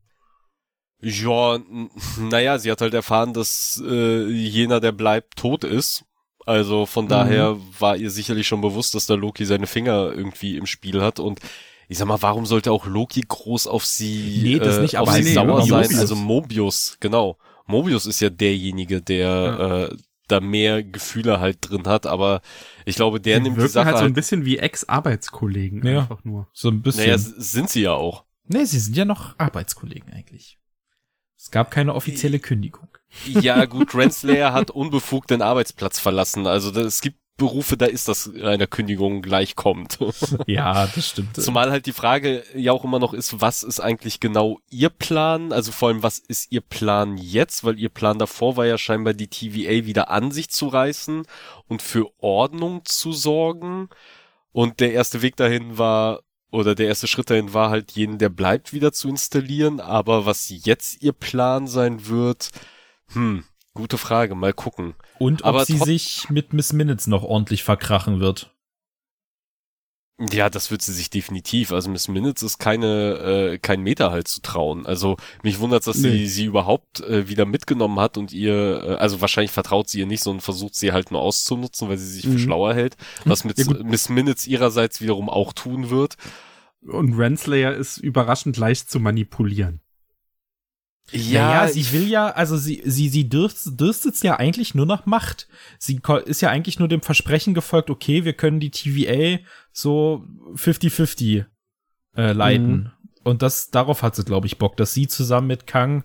[1.01, 1.59] Ja,
[2.21, 6.05] naja, sie hat halt erfahren, dass äh, jener, der bleibt, tot ist.
[6.47, 10.67] Also von daher war ihr sicherlich schon bewusst, dass da Loki seine Finger irgendwie im
[10.67, 11.39] Spiel hat und
[11.89, 15.09] ich sag mal, warum sollte auch Loki groß auf sie, Nee, das äh, nicht, auf
[15.09, 15.69] aber sie nee, sauer Mobius.
[15.89, 15.99] sein?
[15.99, 17.37] Also Mobius, genau.
[17.67, 19.97] Mobius ist ja derjenige, der äh,
[20.33, 22.41] da mehr Gefühle halt drin hat, aber
[22.85, 26.01] ich glaube, der Die nimmt die Sache halt so ein halt, bisschen wie Ex-Arbeitskollegen Ja.
[26.01, 26.49] einfach nur.
[26.53, 27.05] So ein bisschen.
[27.07, 28.25] naja, sind sie ja auch.
[28.45, 30.59] nee, sie sind ja noch Arbeitskollegen eigentlich.
[31.39, 32.89] Es gab keine offizielle Kündigung.
[33.27, 36.47] Ja, gut, Renslayer hat unbefugt den Arbeitsplatz verlassen.
[36.47, 39.99] Also das, es gibt Berufe, da ist das einer Kündigung gleich kommt.
[40.47, 41.41] Ja, das stimmt.
[41.41, 45.53] Zumal halt die Frage ja auch immer noch ist, was ist eigentlich genau ihr Plan?
[45.53, 47.65] Also vor allem, was ist ihr Plan jetzt?
[47.65, 51.25] Weil ihr Plan davor war ja scheinbar die TVA wieder an sich zu reißen
[51.69, 53.89] und für Ordnung zu sorgen.
[54.53, 56.21] Und der erste Weg dahin war,
[56.51, 59.81] oder der erste Schritt dahin war halt, jeden, der bleibt, wieder zu installieren.
[59.81, 62.51] Aber was jetzt ihr Plan sein wird,
[63.13, 64.95] hm, gute Frage, mal gucken.
[65.23, 68.53] Und ob aber sie sich mit Miss Minutes noch ordentlich verkrachen wird.
[70.31, 71.73] Ja, das wird sie sich definitiv.
[71.73, 73.15] Also Miss Minutes ist keine,
[73.55, 74.87] äh, kein Meter halt zu trauen.
[74.87, 76.11] Also mich wundert, dass Nee.
[76.11, 80.07] sie sie überhaupt äh, wieder mitgenommen hat und ihr, äh, also wahrscheinlich vertraut sie ihr
[80.07, 82.39] nicht, sondern versucht sie halt nur auszunutzen, weil sie sich für Mhm.
[82.39, 82.97] schlauer hält.
[83.25, 83.73] Was mit Ja.
[83.83, 86.17] Miss Minutes ihrerseits wiederum auch tun wird.
[86.83, 89.81] Und Renslayer ist überraschend leicht zu manipulieren.
[91.11, 95.05] Ja, naja, sie will ja, also sie, sie, sie dürstet, dürstet ja eigentlich nur nach
[95.05, 95.49] Macht.
[95.79, 100.25] Sie ist ja eigentlich nur dem Versprechen gefolgt, okay, wir können die TVA so
[100.55, 101.45] 50-50
[102.17, 102.73] äh, leiten.
[102.73, 102.91] Mhm.
[103.25, 106.05] Und das, darauf hat sie, glaube ich, Bock, dass sie zusammen mit Kang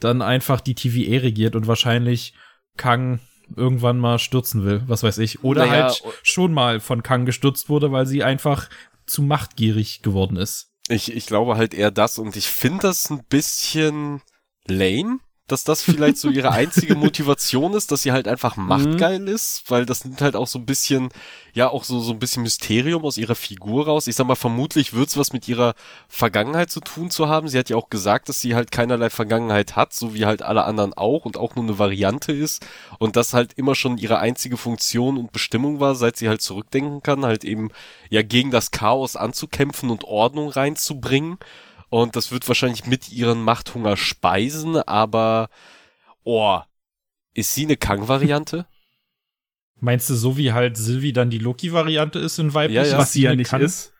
[0.00, 2.34] dann einfach die TVA regiert und wahrscheinlich
[2.76, 3.20] Kang
[3.54, 5.44] irgendwann mal stürzen will, was weiß ich.
[5.44, 8.68] Oder naja, halt schon mal von Kang gestürzt wurde, weil sie einfach
[9.06, 10.72] zu machtgierig geworden ist.
[10.88, 14.22] Ich, ich glaube halt eher das und ich finde das ein bisschen
[14.68, 18.66] lame, dass das vielleicht so ihre einzige Motivation ist, dass sie halt einfach mhm.
[18.66, 21.10] machtgeil ist, weil das nimmt halt auch so ein bisschen,
[21.54, 24.08] ja, auch so, so ein bisschen Mysterium aus ihrer Figur raus.
[24.08, 25.74] Ich sag mal, vermutlich wird's was mit ihrer
[26.08, 27.48] Vergangenheit zu tun zu haben.
[27.48, 30.64] Sie hat ja auch gesagt, dass sie halt keinerlei Vergangenheit hat, so wie halt alle
[30.64, 32.66] anderen auch und auch nur eine Variante ist
[32.98, 37.02] und das halt immer schon ihre einzige Funktion und Bestimmung war, seit sie halt zurückdenken
[37.02, 37.70] kann, halt eben
[38.10, 41.38] ja gegen das Chaos anzukämpfen und Ordnung reinzubringen.
[41.96, 45.48] Und das wird wahrscheinlich mit ihren Machthunger speisen, aber
[46.24, 46.60] oh,
[47.32, 48.66] ist sie eine Kang-Variante?
[49.80, 52.98] Meinst du, so wie halt Sylvie dann die Loki-Variante ist in weiblich, ja, ja.
[52.98, 53.62] was sie ja nicht kann?
[53.62, 53.94] ist?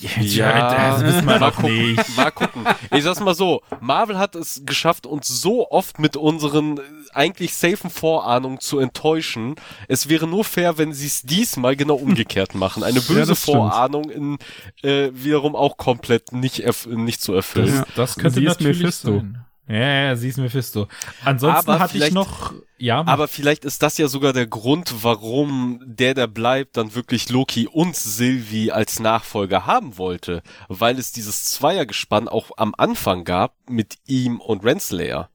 [0.00, 2.16] Ja, das wissen wir mal gucken, nicht.
[2.16, 2.64] Mal gucken.
[2.94, 6.82] Ich sag's mal so, Marvel hat es geschafft, uns so oft mit unseren äh,
[7.14, 9.54] eigentlich safen Vorahnungen zu enttäuschen.
[9.88, 12.82] Es wäre nur fair, wenn sie es diesmal genau umgekehrt machen.
[12.82, 14.38] Eine böse ja, Vorahnung in
[14.82, 17.84] äh, wiederum auch komplett nicht, nicht zu erfüllen.
[17.94, 19.18] Das, das könnte sie natürlich Mephisto.
[19.18, 19.45] sein.
[19.68, 20.86] Ja, ja, sie ist Mephisto.
[21.24, 23.04] Ansonsten aber hatte ich noch, ja.
[23.04, 27.66] Aber vielleicht ist das ja sogar der Grund, warum der, der bleibt, dann wirklich Loki
[27.66, 30.42] und Sylvie als Nachfolger haben wollte.
[30.68, 35.30] Weil es dieses Zweiergespann auch am Anfang gab mit ihm und Renslayer.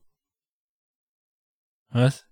[1.90, 2.24] Was?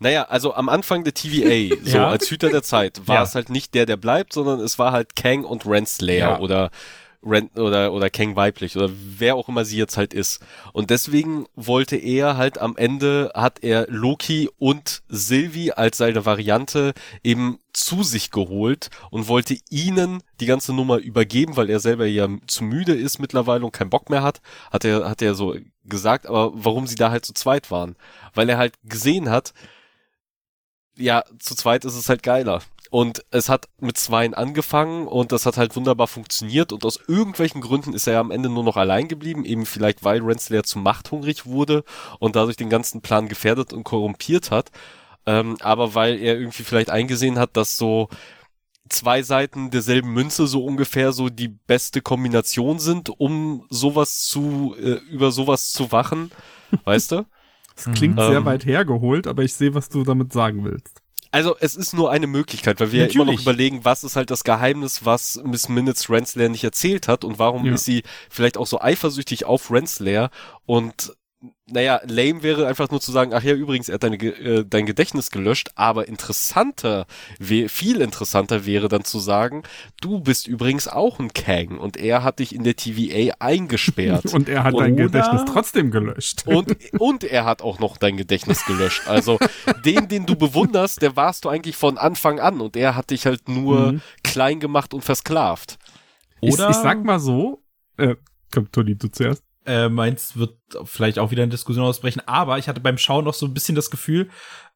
[0.00, 2.08] Naja, also am Anfang der TVA, so ja?
[2.08, 3.22] als Hüter der Zeit, war ja.
[3.22, 6.38] es halt nicht der, der bleibt, sondern es war halt Kang und Renslayer ja.
[6.40, 6.70] oder
[7.24, 10.40] Rent oder oder Kang weiblich oder wer auch immer sie jetzt halt ist.
[10.72, 16.94] Und deswegen wollte er halt am Ende hat er Loki und Sylvie als seine Variante
[17.22, 22.28] eben zu sich geholt und wollte ihnen die ganze Nummer übergeben, weil er selber ja
[22.46, 25.54] zu müde ist mittlerweile und keinen Bock mehr hat, hat er hat er so
[25.84, 27.96] gesagt, aber warum sie da halt zu zweit waren,
[28.34, 29.52] weil er halt gesehen hat,
[30.96, 32.62] ja, zu zweit ist es halt geiler.
[32.92, 37.62] Und es hat mit Zweien angefangen und das hat halt wunderbar funktioniert und aus irgendwelchen
[37.62, 40.78] Gründen ist er ja am Ende nur noch allein geblieben, eben vielleicht weil Renslayer zu
[40.78, 41.84] machthungrig wurde
[42.18, 44.70] und dadurch den ganzen Plan gefährdet und korrumpiert hat.
[45.24, 48.10] Ähm, aber weil er irgendwie vielleicht eingesehen hat, dass so
[48.90, 55.00] zwei Seiten derselben Münze so ungefähr so die beste Kombination sind, um sowas zu, äh,
[55.10, 56.30] über sowas zu wachen,
[56.84, 57.24] weißt du?
[57.74, 61.01] Es klingt ähm, sehr weit hergeholt, aber ich sehe, was du damit sagen willst.
[61.32, 63.16] Also es ist nur eine Möglichkeit, weil wir Natürlich.
[63.16, 67.08] ja immer noch überlegen, was ist halt das Geheimnis, was Miss Minutes Renslayer nicht erzählt
[67.08, 67.72] hat und warum ja.
[67.72, 70.30] ist sie vielleicht auch so eifersüchtig auf Renslayer
[70.66, 71.14] und
[71.66, 74.86] naja, lame wäre einfach nur zu sagen, ach ja, übrigens, er hat deine, äh, dein
[74.86, 77.06] Gedächtnis gelöscht, aber interessanter,
[77.40, 79.64] viel interessanter wäre dann zu sagen,
[80.00, 84.26] du bist übrigens auch ein Kang und er hat dich in der TVA eingesperrt.
[84.34, 86.46] und er hat dein Gedächtnis trotzdem gelöscht.
[86.46, 89.08] und, und er hat auch noch dein Gedächtnis gelöscht.
[89.08, 89.38] Also
[89.84, 93.26] den, den du bewunderst, der warst du eigentlich von Anfang an und er hat dich
[93.26, 94.02] halt nur mhm.
[94.22, 95.78] klein gemacht und versklavt.
[96.40, 96.70] Oder?
[96.70, 97.62] Ich, ich sag mal so,
[97.96, 98.16] äh,
[98.52, 102.68] komm, Toni, du zuerst äh, meins wird vielleicht auch wieder eine Diskussion ausbrechen, aber ich
[102.68, 104.28] hatte beim Schauen noch so ein bisschen das Gefühl,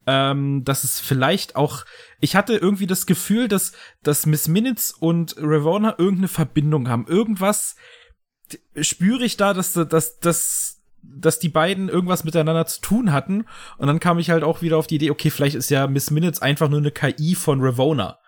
[0.06, 1.84] ähm, dass es vielleicht auch,
[2.20, 3.72] ich hatte irgendwie das Gefühl, dass,
[4.02, 7.06] dass Miss Minutes und Ravonna irgendeine Verbindung haben.
[7.08, 7.74] Irgendwas
[8.80, 13.46] spüre ich da, dass, dass, dass, dass die beiden irgendwas miteinander zu tun hatten.
[13.78, 16.12] Und dann kam ich halt auch wieder auf die Idee, okay, vielleicht ist ja Miss
[16.12, 18.18] Minutes einfach nur eine KI von Ravonna.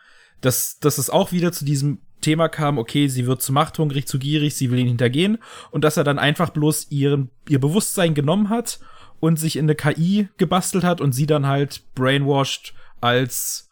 [0.41, 4.19] Dass, dass es auch wieder zu diesem Thema kam, okay, sie wird zu machthungrig, zu
[4.19, 5.39] gierig, sie will ihn hintergehen
[5.71, 8.81] und dass er dann einfach bloß ihren, ihr Bewusstsein genommen hat
[9.21, 13.71] und sich in eine KI gebastelt hat und sie dann halt brainwashed als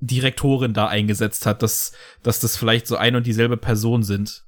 [0.00, 1.92] Direktorin da eingesetzt hat, dass,
[2.22, 4.44] dass das vielleicht so ein und dieselbe Person sind.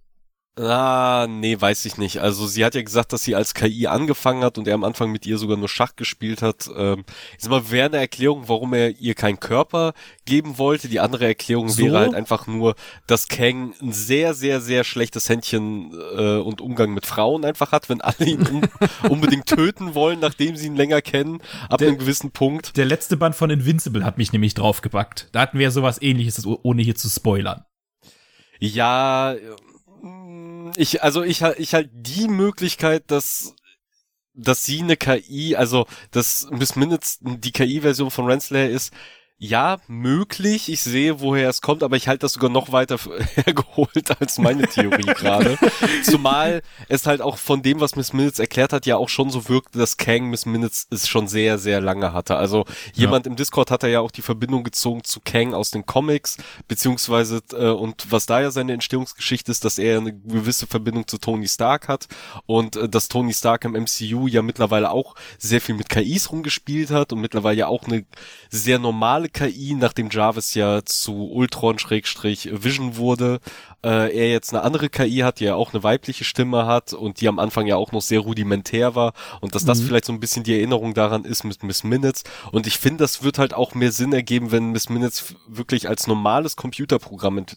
[0.57, 2.19] Ah, nee, weiß ich nicht.
[2.19, 5.11] Also sie hat ja gesagt, dass sie als KI angefangen hat und er am Anfang
[5.11, 6.71] mit ihr sogar nur Schach gespielt hat.
[6.77, 7.05] Ähm,
[7.37, 9.95] ist mal wäre eine Erklärung, warum er ihr keinen Körper
[10.27, 10.89] geben wollte.
[10.89, 11.83] Die andere Erklärung so?
[11.83, 12.77] wäre halt einfach nur,
[13.09, 17.89] dass Kang ein sehr, sehr, sehr schlechtes Händchen äh, und Umgang mit Frauen einfach hat,
[17.89, 18.69] wenn alle ihn un
[19.11, 22.77] unbedingt töten wollen, nachdem sie ihn länger kennen, ab der, einem gewissen Punkt.
[22.77, 25.31] Der letzte Band von Invincible hat mich nämlich draufgepackt.
[25.33, 27.65] Da hatten wir sowas ähnliches, ohne hier zu spoilern.
[28.61, 29.35] Ja,
[30.77, 33.55] ich, also ich, ich halt die Möglichkeit, dass
[34.37, 38.93] dass sie eine KI, also dass Miss Minutes die KI-Version von Renslayer ist,
[39.37, 40.68] ja, möglich.
[40.70, 42.99] Ich sehe, woher es kommt, aber ich halte das sogar noch weiter
[43.35, 45.59] hergeholt als meine Theorie gerade.
[46.03, 49.49] Zumal es halt auch von dem, was Miss Minutes erklärt hat, ja auch schon so
[49.49, 52.37] wirkte, dass Kang Miss Minutes es schon sehr, sehr lange hatte.
[52.37, 52.64] Also
[52.95, 53.30] jemand ja.
[53.30, 57.68] im Discord hat ja auch die Verbindung gezogen zu Kang aus den Comics, beziehungsweise, äh,
[57.70, 61.89] und was da ja seine Entstehungsgeschichte ist, dass er eine gewisse Verbindung zu Tony Stark
[61.89, 62.07] hat
[62.47, 66.91] und äh, dass Tony Stark im MCU ja mittlerweile auch sehr viel mit KIs rumgespielt
[66.91, 68.07] hat und mittlerweile ja auch eine
[68.49, 73.41] sehr normale KI, nachdem Jarvis ja zu Ultron-Vision wurde,
[73.85, 77.20] äh, er jetzt eine andere KI hat, die ja auch eine weibliche Stimme hat und
[77.20, 79.87] die am Anfang ja auch noch sehr rudimentär war und dass das mhm.
[79.87, 83.22] vielleicht so ein bisschen die Erinnerung daran ist mit Miss Minutes und ich finde, das
[83.22, 87.57] wird halt auch mehr Sinn ergeben, wenn Miss Minutes wirklich als normales Computerprogramm ent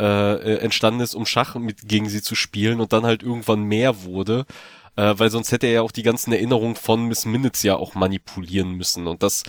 [0.00, 4.04] äh, entstanden ist, um Schach mit gegen sie zu spielen und dann halt irgendwann mehr
[4.04, 4.46] wurde
[4.98, 7.94] äh, weil sonst hätte er ja auch die ganzen Erinnerungen von Miss Minutes ja auch
[7.94, 9.44] manipulieren müssen und das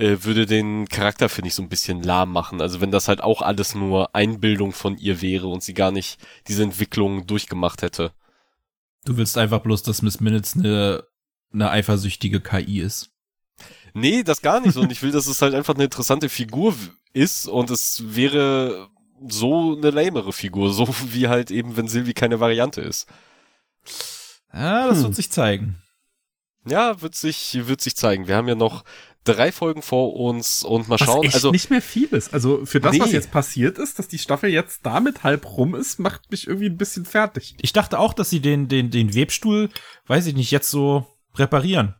[0.00, 2.60] äh, würde den Charakter, finde ich, so ein bisschen lahm machen.
[2.60, 6.18] Also wenn das halt auch alles nur Einbildung von ihr wäre und sie gar nicht
[6.48, 8.12] diese Entwicklung durchgemacht hätte.
[9.04, 11.04] Du willst einfach bloß, dass Miss Minutes eine,
[11.52, 13.10] eine eifersüchtige KI ist.
[13.92, 14.80] Nee, das gar nicht so.
[14.80, 16.74] und ich will, dass es halt einfach eine interessante Figur
[17.12, 18.88] ist und es wäre
[19.28, 23.06] so eine lamere Figur, so wie halt eben, wenn Sylvie keine Variante ist.
[24.52, 25.04] Ja, das hm.
[25.04, 25.76] wird sich zeigen.
[26.66, 28.28] Ja, wird sich, wird sich zeigen.
[28.28, 28.84] Wir haben ja noch
[29.24, 31.18] drei Folgen vor uns und mal schauen.
[31.18, 32.32] Was echt also nicht mehr viel ist.
[32.32, 33.00] Also für das, nee.
[33.00, 36.68] was jetzt passiert ist, dass die Staffel jetzt damit halb rum ist, macht mich irgendwie
[36.68, 37.56] ein bisschen fertig.
[37.60, 39.68] Ich dachte auch, dass sie den, den, den Webstuhl,
[40.06, 41.94] weiß ich nicht, jetzt so reparieren.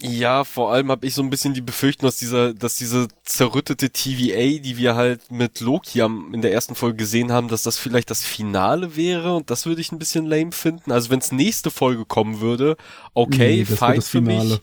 [0.00, 3.90] Ja, vor allem habe ich so ein bisschen die Befürchtung, dass dieser, dass diese zerrüttete
[3.90, 7.78] TVA, die wir halt mit Loki am, in der ersten Folge gesehen haben, dass das
[7.78, 10.92] vielleicht das Finale wäre und das würde ich ein bisschen lame finden.
[10.92, 12.76] Also wenn es nächste Folge kommen würde,
[13.14, 14.60] okay, nee, fein für mich.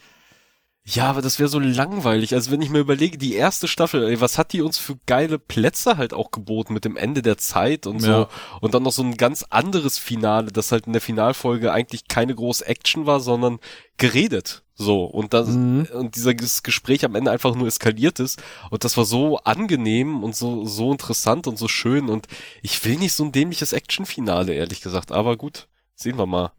[0.88, 2.36] Ja, aber das wäre so langweilig.
[2.36, 5.40] Also wenn ich mir überlege, die erste Staffel, ey, was hat die uns für geile
[5.40, 8.12] Plätze halt auch geboten mit dem Ende der Zeit und so.
[8.12, 8.30] Ja.
[8.62, 12.36] Und dann noch so ein ganz anderes Finale, das halt in der Finalfolge eigentlich keine
[12.36, 13.58] große Action war, sondern
[13.98, 14.62] geredet.
[14.76, 15.06] So.
[15.06, 15.88] Und das, mhm.
[15.92, 18.44] und dieses Gespräch am Ende einfach nur eskaliert ist.
[18.70, 22.10] Und das war so angenehm und so, so interessant und so schön.
[22.10, 22.28] Und
[22.62, 25.12] ich will nicht so ein dämliches Action-Finale, ehrlich gesagt.
[25.12, 26.52] Aber gut, sehen wir mal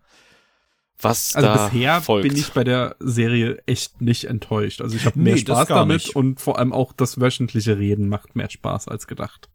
[1.01, 2.29] was also da bisher folgt.
[2.29, 4.81] bin ich bei der Serie echt nicht enttäuscht.
[4.81, 6.17] Also ich habe mehr nee, Spaß damit nicht.
[6.17, 9.49] und vor allem auch das wöchentliche Reden macht mehr Spaß als gedacht.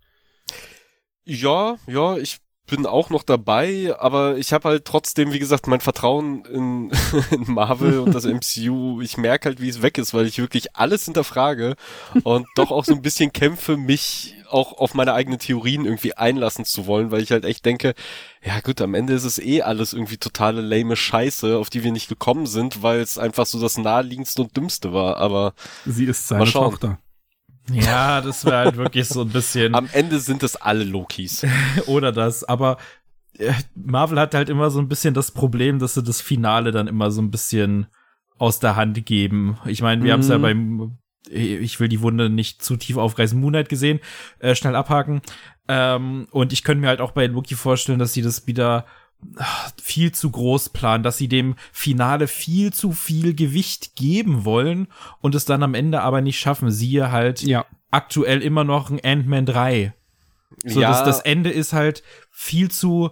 [1.23, 2.39] Ja, ja, ich
[2.71, 6.91] bin auch noch dabei, aber ich habe halt trotzdem, wie gesagt, mein Vertrauen in,
[7.31, 9.01] in Marvel und das MCU.
[9.01, 11.75] Ich merke halt, wie es weg ist, weil ich wirklich alles hinterfrage
[12.23, 16.63] und doch auch so ein bisschen kämpfe, mich auch auf meine eigenen Theorien irgendwie einlassen
[16.63, 17.93] zu wollen, weil ich halt echt denke,
[18.41, 21.91] ja gut, am Ende ist es eh alles irgendwie totale lame Scheiße, auf die wir
[21.91, 25.53] nicht gekommen sind, weil es einfach so das naheliegendste und dümmste war, aber
[25.85, 26.99] sie ist seine Tochter.
[27.73, 29.75] Ja, das wäre halt wirklich so ein bisschen.
[29.75, 31.45] Am Ende sind es alle Lokis.
[31.87, 32.77] Oder das, aber
[33.37, 36.87] äh, Marvel hat halt immer so ein bisschen das Problem, dass sie das Finale dann
[36.87, 37.87] immer so ein bisschen
[38.37, 39.57] aus der Hand geben.
[39.65, 40.13] Ich meine, wir mhm.
[40.13, 40.97] haben es ja beim
[41.29, 43.99] ich will die Wunde nicht zu tief aufreißen, Moonlight gesehen,
[44.39, 45.21] äh, schnell abhaken.
[45.67, 48.85] Ähm, und ich könnte mir halt auch bei Loki vorstellen, dass sie das wieder
[49.81, 54.87] viel zu groß planen, dass sie dem Finale viel zu viel Gewicht geben wollen
[55.19, 56.71] und es dann am Ende aber nicht schaffen.
[56.71, 57.65] Siehe halt ja.
[57.91, 59.93] aktuell immer noch ein Ant-Man 3.
[60.65, 60.89] So, ja.
[60.89, 63.11] das, das Ende ist halt viel zu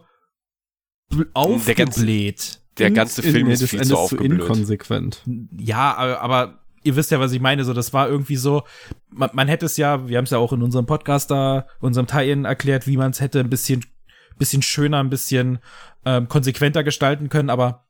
[1.34, 2.60] aufgebläht.
[2.78, 4.42] Der ganze, der ganze Film in, ist viel zu aufgebläht.
[4.42, 5.24] inkonsequent.
[5.58, 7.64] Ja, aber, aber ihr wisst ja, was ich meine.
[7.64, 8.64] So, das war irgendwie so,
[9.10, 12.08] man, man hätte es ja, wir haben es ja auch in unserem Podcast da, unserem
[12.08, 13.86] Teil erklärt, wie man es hätte ein bisschen,
[14.38, 15.60] bisschen schöner, ein bisschen
[16.06, 17.86] ähm, konsequenter gestalten können, aber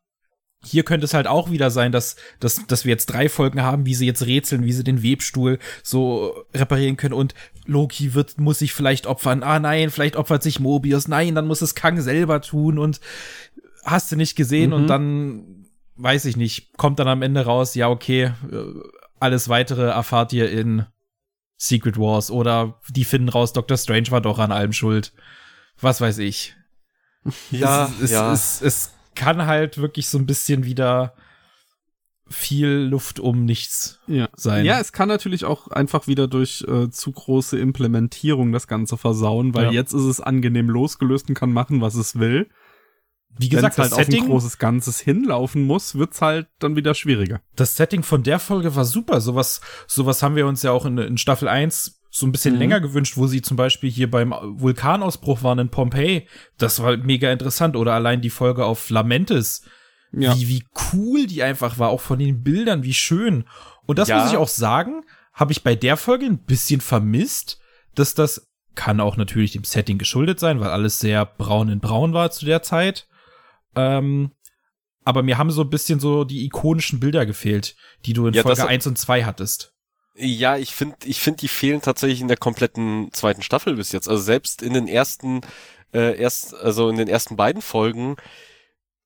[0.64, 3.86] hier könnte es halt auch wieder sein, dass, dass, dass wir jetzt drei Folgen haben,
[3.86, 7.34] wie sie jetzt rätseln, wie sie den Webstuhl so reparieren können und
[7.66, 9.44] Loki wird, muss sich vielleicht opfern.
[9.44, 11.08] Ah nein, vielleicht opfert sich Mobius.
[11.08, 13.00] Nein, dann muss es Kang selber tun und
[13.86, 14.76] hast du nicht gesehen mhm.
[14.76, 18.64] und dann weiß ich nicht, kommt dann am Ende raus, ja okay, äh,
[19.20, 20.86] alles weitere erfahrt ihr in
[21.58, 23.78] Secret Wars oder die finden raus, Dr.
[23.78, 25.14] Strange war doch an allem schuld.
[25.82, 26.56] Was weiß ich.
[27.52, 28.34] Ja, es, es, ja.
[28.34, 31.14] Es, es, kann halt wirklich so ein bisschen wieder
[32.30, 34.30] viel Luft um nichts ja.
[34.34, 34.66] sein.
[34.66, 39.54] Ja, es kann natürlich auch einfach wieder durch äh, zu große Implementierung das Ganze versauen,
[39.54, 39.72] weil ja.
[39.72, 42.50] jetzt ist es angenehm losgelöst und kann machen, was es will.
[43.38, 46.76] Wie gesagt, Wenn's halt das Setting, auf ein großes Ganzes hinlaufen muss, wird's halt dann
[46.76, 47.42] wieder schwieriger.
[47.56, 49.22] Das Setting von der Folge war super.
[49.22, 52.60] Sowas, sowas haben wir uns ja auch in, in Staffel 1 so ein bisschen mhm.
[52.60, 56.28] länger gewünscht, wo sie zum Beispiel hier beim Vulkanausbruch waren in Pompeii.
[56.58, 57.76] Das war mega interessant.
[57.76, 59.64] Oder allein die Folge auf Lamentis.
[60.12, 60.36] Ja.
[60.36, 63.46] Wie, wie cool die einfach war, auch von den Bildern, wie schön.
[63.86, 64.20] Und das ja.
[64.20, 65.04] muss ich auch sagen,
[65.34, 67.60] habe ich bei der Folge ein bisschen vermisst,
[67.94, 72.14] dass das kann auch natürlich dem Setting geschuldet sein, weil alles sehr braun in braun
[72.14, 73.08] war zu der Zeit.
[73.76, 74.32] Ähm,
[75.06, 78.42] aber mir haben so ein bisschen so die ikonischen Bilder gefehlt, die du in ja,
[78.42, 79.74] Folge 1 und 2 hattest.
[80.20, 84.10] Ja, ich finde, ich finde, die fehlen tatsächlich in der kompletten zweiten Staffel bis jetzt.
[84.10, 85.42] Also selbst in den ersten,
[85.94, 88.18] äh, erst, also in den ersten beiden Folgen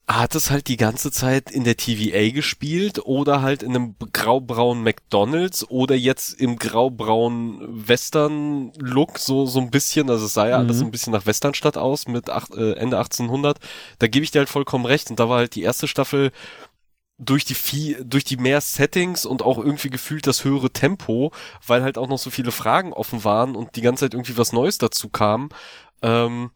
[0.07, 4.84] hat es halt die ganze Zeit in der TVA gespielt oder halt in einem graubraunen
[4.84, 10.66] McDonalds oder jetzt im graubraunen Western-Look so so ein bisschen, also es sah ja mhm.
[10.66, 13.59] alles so ein bisschen nach Westernstadt aus mit acht, äh, Ende 1800.
[13.99, 16.32] Da gebe ich dir halt vollkommen recht und da war halt die erste Staffel
[17.18, 21.32] durch die viel, durch die mehr Settings und auch irgendwie gefühlt das höhere Tempo,
[21.66, 24.51] weil halt auch noch so viele Fragen offen waren und die ganze Zeit irgendwie was
[24.51, 25.49] Neues dazu kam.
[26.01, 26.51] Ähm,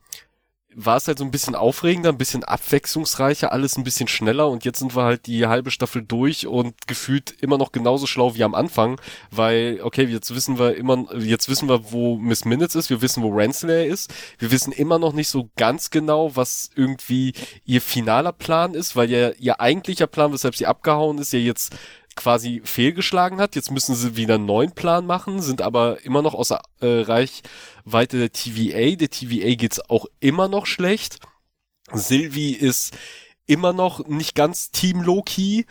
[0.79, 4.47] war es halt so ein bisschen aufregender, ein bisschen abwechslungsreicher, alles ein bisschen schneller.
[4.47, 8.35] Und jetzt sind wir halt die halbe Staffel durch und gefühlt immer noch genauso schlau
[8.35, 9.01] wie am Anfang,
[9.31, 13.23] weil, okay, jetzt wissen wir immer, jetzt wissen wir, wo Miss Minutes ist, wir wissen,
[13.23, 17.33] wo Renslayer ist, wir wissen immer noch nicht so ganz genau, was irgendwie
[17.65, 21.75] ihr finaler Plan ist, weil ja ihr eigentlicher Plan, weshalb sie abgehauen ist, ja jetzt
[22.17, 23.55] quasi fehlgeschlagen hat.
[23.55, 28.17] Jetzt müssen sie wieder einen neuen Plan machen, sind aber immer noch außer äh, Reichweite
[28.17, 28.97] der TVA.
[28.97, 31.19] Der TVA geht's auch immer noch schlecht.
[31.93, 32.97] Sylvie ist
[33.45, 35.65] immer noch nicht ganz Team Loki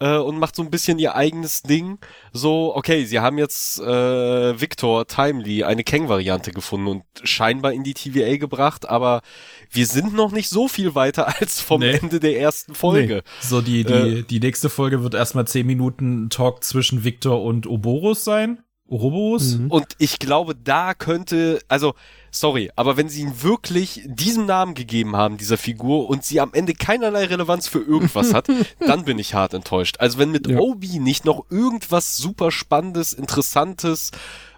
[0.00, 1.98] äh, und macht so ein bisschen ihr eigenes Ding.
[2.32, 7.94] So, okay, sie haben jetzt äh, Victor Timely eine Kang-Variante gefunden und scheinbar in die
[7.94, 9.22] TVA gebracht, aber
[9.70, 11.92] wir sind noch nicht so viel weiter als vom nee.
[11.92, 13.16] Ende der ersten Folge.
[13.16, 13.22] Nee.
[13.40, 17.66] So, die, die, äh, die nächste Folge wird erstmal zehn Minuten Talk zwischen Victor und
[17.66, 18.62] Oborus sein.
[18.88, 19.58] Ouroboros.
[19.58, 19.70] Mhm.
[19.70, 21.94] Und ich glaube, da könnte, also,
[22.30, 26.50] sorry, aber wenn sie ihn wirklich diesen Namen gegeben haben, dieser Figur, und sie am
[26.52, 28.48] Ende keinerlei Relevanz für irgendwas hat,
[28.86, 29.96] dann bin ich hart enttäuscht.
[29.98, 30.58] Also wenn mit ja.
[30.58, 34.10] Obi nicht noch irgendwas super Spannendes, Interessantes,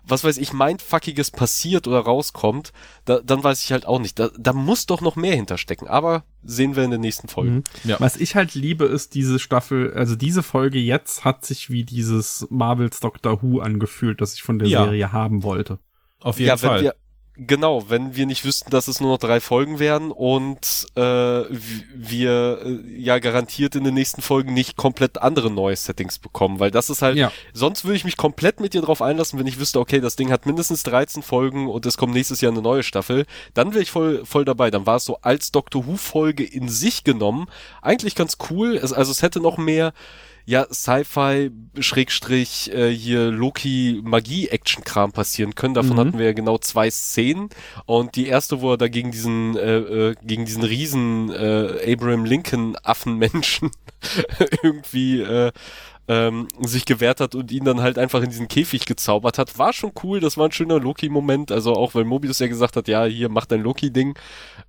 [0.06, 2.72] was weiß ich, mindfuckiges passiert oder rauskommt,
[3.04, 4.18] da, dann weiß ich halt auch nicht.
[4.18, 5.88] Da, da muss doch noch mehr hinterstecken.
[5.88, 7.56] Aber sehen wir in den nächsten Folgen.
[7.56, 7.90] Mhm.
[7.90, 8.00] Ja.
[8.00, 12.46] Was ich halt liebe, ist diese Staffel, also diese Folge jetzt hat sich wie dieses
[12.50, 14.84] Marvels Doctor Who angefühlt, das ich von der ja.
[14.84, 15.78] Serie haben wollte.
[16.20, 16.82] Auf jeden ja, Fall.
[16.82, 16.94] Wir,
[17.36, 22.60] Genau, wenn wir nicht wüssten, dass es nur noch drei Folgen wären und äh, wir
[22.64, 26.90] äh, ja garantiert in den nächsten Folgen nicht komplett andere neue Settings bekommen, weil das
[26.90, 27.32] ist halt, ja.
[27.54, 30.30] sonst würde ich mich komplett mit dir drauf einlassen, wenn ich wüsste, okay, das Ding
[30.30, 33.24] hat mindestens 13 Folgen und es kommt nächstes Jahr eine neue Staffel,
[33.54, 34.70] dann wäre ich voll, voll dabei.
[34.70, 37.46] Dann war es so als Doctor Who Folge in sich genommen
[37.80, 39.92] eigentlich ganz cool, es, also es hätte noch mehr
[40.50, 45.74] ja, Sci-Fi, Schrägstrich, äh, hier Loki Magie-Action-Kram passieren können.
[45.74, 46.00] Davon mhm.
[46.00, 47.50] hatten wir ja genau zwei Szenen.
[47.86, 52.24] Und die erste, wo er da gegen diesen, äh, äh, gegen diesen riesen äh, Abraham
[52.24, 53.70] Lincoln Affenmenschen
[54.64, 55.52] irgendwie äh,
[56.08, 59.72] ähm, sich gewehrt hat und ihn dann halt einfach in diesen Käfig gezaubert hat, war
[59.72, 60.18] schon cool.
[60.18, 61.52] Das war ein schöner Loki-Moment.
[61.52, 64.18] Also auch, weil Mobius ja gesagt hat, ja, hier mach dein Loki-Ding.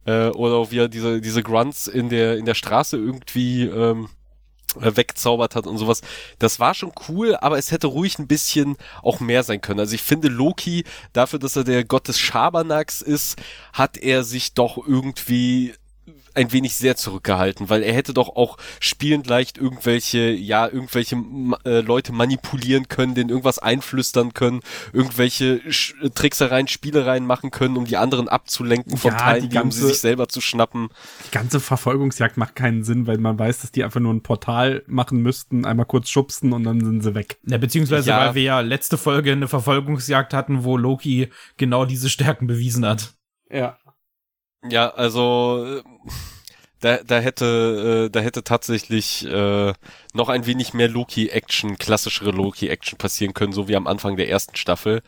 [0.06, 4.06] Äh, oder auch wie er diese, diese Grunts in der, in der Straße irgendwie ähm,
[4.06, 4.08] äh,
[4.80, 6.02] wegzaubert hat und sowas.
[6.40, 9.80] Das war schon cool, aber es hätte ruhig ein bisschen auch mehr sein können.
[9.80, 13.38] Also ich finde Loki, dafür, dass er der Gott des Schabernacks ist,
[13.74, 15.74] hat er sich doch irgendwie
[16.36, 21.16] ein wenig sehr zurückgehalten, weil er hätte doch auch spielend leicht irgendwelche, ja, irgendwelche
[21.66, 24.62] äh, Leute manipulieren können, denen irgendwas einflüstern können,
[24.94, 29.88] irgendwelche Sch Tricksereien, Spielereien machen können, um die anderen abzulenken vom ja, Teil, um sie
[29.88, 30.90] sich selber zu schnappen.
[31.28, 34.84] Die ganze Verfolgungsjagd macht keinen Sinn, weil man weiß, dass die einfach nur ein Portal
[34.88, 37.38] machen müssten, einmal kurz schubsen und dann sind sie weg.
[37.48, 38.20] Ja, beziehungsweise ja.
[38.20, 43.14] weil wir ja letzte Folge eine Verfolgungsjagd hatten, wo Loki genau diese Stärken bewiesen hat.
[43.50, 43.78] Ja.
[44.70, 45.82] Ja, also
[46.82, 49.74] da, da hätte, äh, da hätte tatsächlich äh,
[50.14, 54.56] noch ein wenig mehr Loki-Action, klassischere Loki-Action passieren können, so wie am Anfang der ersten
[54.56, 55.02] Staffel.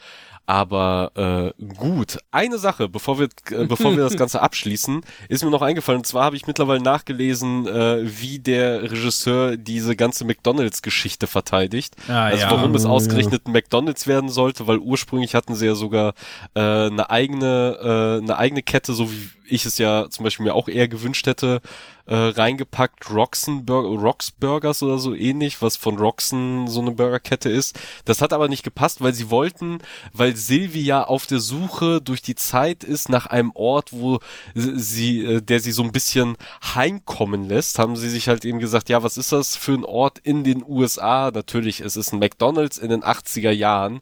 [0.46, 5.50] Aber äh, gut, eine Sache, bevor wir, äh, bevor wir das Ganze abschließen, ist mir
[5.50, 6.00] noch eingefallen.
[6.00, 11.96] Und zwar habe ich mittlerweile nachgelesen, äh, wie der Regisseur diese ganze McDonalds-Geschichte verteidigt.
[12.10, 12.52] Ah, also ja.
[12.52, 16.14] warum es ausgerechnet ein McDonalds werden sollte, weil ursprünglich hatten sie ja sogar
[16.56, 17.78] äh, eine eigene,
[18.20, 21.28] äh, eine eigene Kette, so wie ich es ja zum Beispiel mir auch eher gewünscht
[21.28, 21.62] hätte,
[22.06, 23.10] äh, reingepackt.
[23.12, 27.80] Roxen Burger, Rocks Burgers oder so ähnlich, was von Roxen so eine Burgerkette ist.
[28.06, 29.80] Das hat aber nicht gepasst, weil sie wollten,
[30.12, 34.20] weil Silvia auf der Suche durch die Zeit ist nach einem Ort, wo
[34.54, 36.38] sie, äh, der sie so ein bisschen
[36.76, 40.20] heimkommen lässt, haben sie sich halt eben gesagt, ja, was ist das für ein Ort
[40.20, 41.32] in den USA?
[41.34, 44.02] Natürlich, es ist ein McDonald's in den 80er Jahren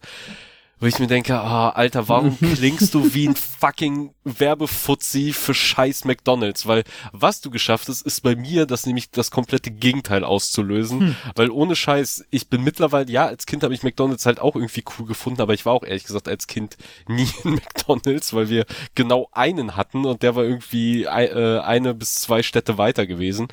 [0.82, 6.06] wo ich mir denke, ah, Alter, warum klingst du wie ein fucking Werbefuzzi für scheiß
[6.06, 6.66] McDonalds?
[6.66, 11.00] Weil was du geschafft hast, ist bei mir das nämlich das komplette Gegenteil auszulösen.
[11.00, 11.16] Hm.
[11.36, 14.84] Weil ohne Scheiß, ich bin mittlerweile, ja, als Kind habe ich McDonalds halt auch irgendwie
[14.98, 16.78] cool gefunden, aber ich war auch ehrlich gesagt als Kind
[17.08, 18.66] nie in McDonalds, weil wir
[18.96, 23.50] genau einen hatten und der war irgendwie äh, eine bis zwei Städte weiter gewesen.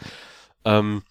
[0.64, 1.02] Ähm,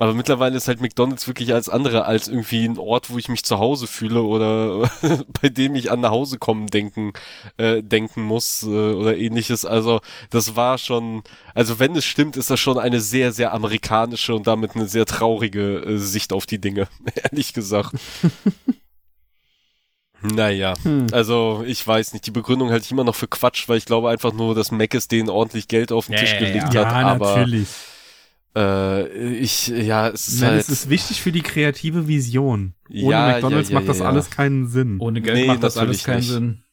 [0.00, 3.44] aber mittlerweile ist halt McDonalds wirklich als andere, als irgendwie ein Ort, wo ich mich
[3.44, 4.90] zu Hause fühle oder
[5.42, 7.12] bei dem ich an nach Hause kommen denken,
[7.58, 9.66] äh, denken muss äh, oder ähnliches.
[9.66, 11.22] Also das war schon,
[11.54, 15.04] also wenn es stimmt, ist das schon eine sehr, sehr amerikanische und damit eine sehr
[15.04, 16.88] traurige äh, Sicht auf die Dinge,
[17.22, 17.94] ehrlich gesagt.
[20.22, 21.06] Naja, hm.
[21.12, 24.10] also ich weiß nicht, die Begründung halte ich immer noch für Quatsch, weil ich glaube
[24.10, 26.92] einfach nur, dass Mac es denen ordentlich Geld auf den ja, Tisch gelegt ja, hat.
[26.92, 27.68] Ja, aber natürlich.
[28.56, 30.60] Äh, ich, ja, es ist Nein, halt.
[30.60, 32.74] Es ist wichtig für die kreative Vision.
[32.88, 34.98] Ohne ja, McDonalds ja, ja, macht das alles keinen Sinn.
[34.98, 36.28] Ohne Geld nee, macht das alles keinen nicht.
[36.28, 36.64] Sinn.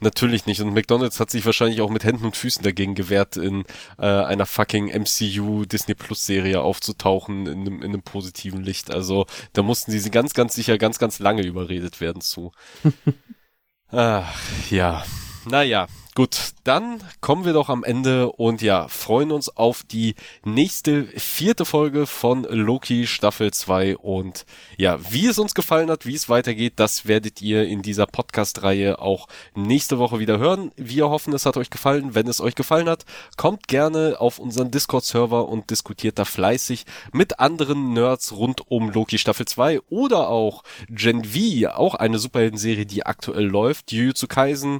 [0.00, 0.60] Natürlich nicht.
[0.60, 3.64] Und McDonalds hat sich wahrscheinlich auch mit Händen und Füßen dagegen gewehrt, in
[3.96, 8.90] äh, einer fucking MCU Disney Plus Serie aufzutauchen in einem, in einem positiven Licht.
[8.90, 12.52] Also da mussten sie ganz, ganz sicher ganz, ganz lange überredet werden zu.
[13.88, 14.34] Ach,
[14.70, 15.04] ja.
[15.46, 15.86] Naja,
[16.16, 21.64] Gut, dann kommen wir doch am Ende und ja, freuen uns auf die nächste vierte
[21.64, 24.46] Folge von Loki Staffel 2 und
[24.76, 29.00] ja, wie es uns gefallen hat, wie es weitergeht, das werdet ihr in dieser Podcast-Reihe
[29.00, 30.70] auch nächste Woche wieder hören.
[30.76, 32.14] Wir hoffen, es hat euch gefallen.
[32.14, 33.04] Wenn es euch gefallen hat,
[33.36, 39.18] kommt gerne auf unseren Discord-Server und diskutiert da fleißig mit anderen Nerds rund um Loki
[39.18, 44.78] Staffel 2 oder auch Gen V, auch eine Superhelden-Serie, die aktuell läuft, Jujutsu Kaisen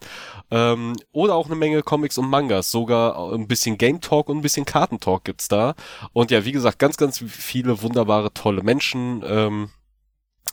[0.53, 0.95] ähm,
[1.25, 4.64] oder auch eine Menge Comics und Mangas, sogar ein bisschen Game Talk und ein bisschen
[4.66, 5.75] Kartentalk gibt's da.
[6.12, 9.22] Und ja, wie gesagt, ganz, ganz viele wunderbare, tolle Menschen.
[9.27, 9.70] Ähm,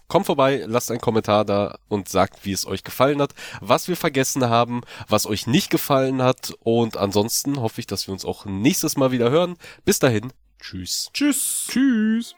[0.08, 3.96] Kommt vorbei, lasst einen Kommentar da und sagt, wie es euch gefallen hat, was wir
[3.96, 6.54] vergessen haben, was euch nicht gefallen hat.
[6.60, 9.56] Und ansonsten hoffe ich, dass wir uns auch nächstes Mal wieder hören.
[9.86, 11.10] Bis dahin, tschüss.
[11.14, 11.68] Tschüss.
[11.70, 12.36] Tschüss.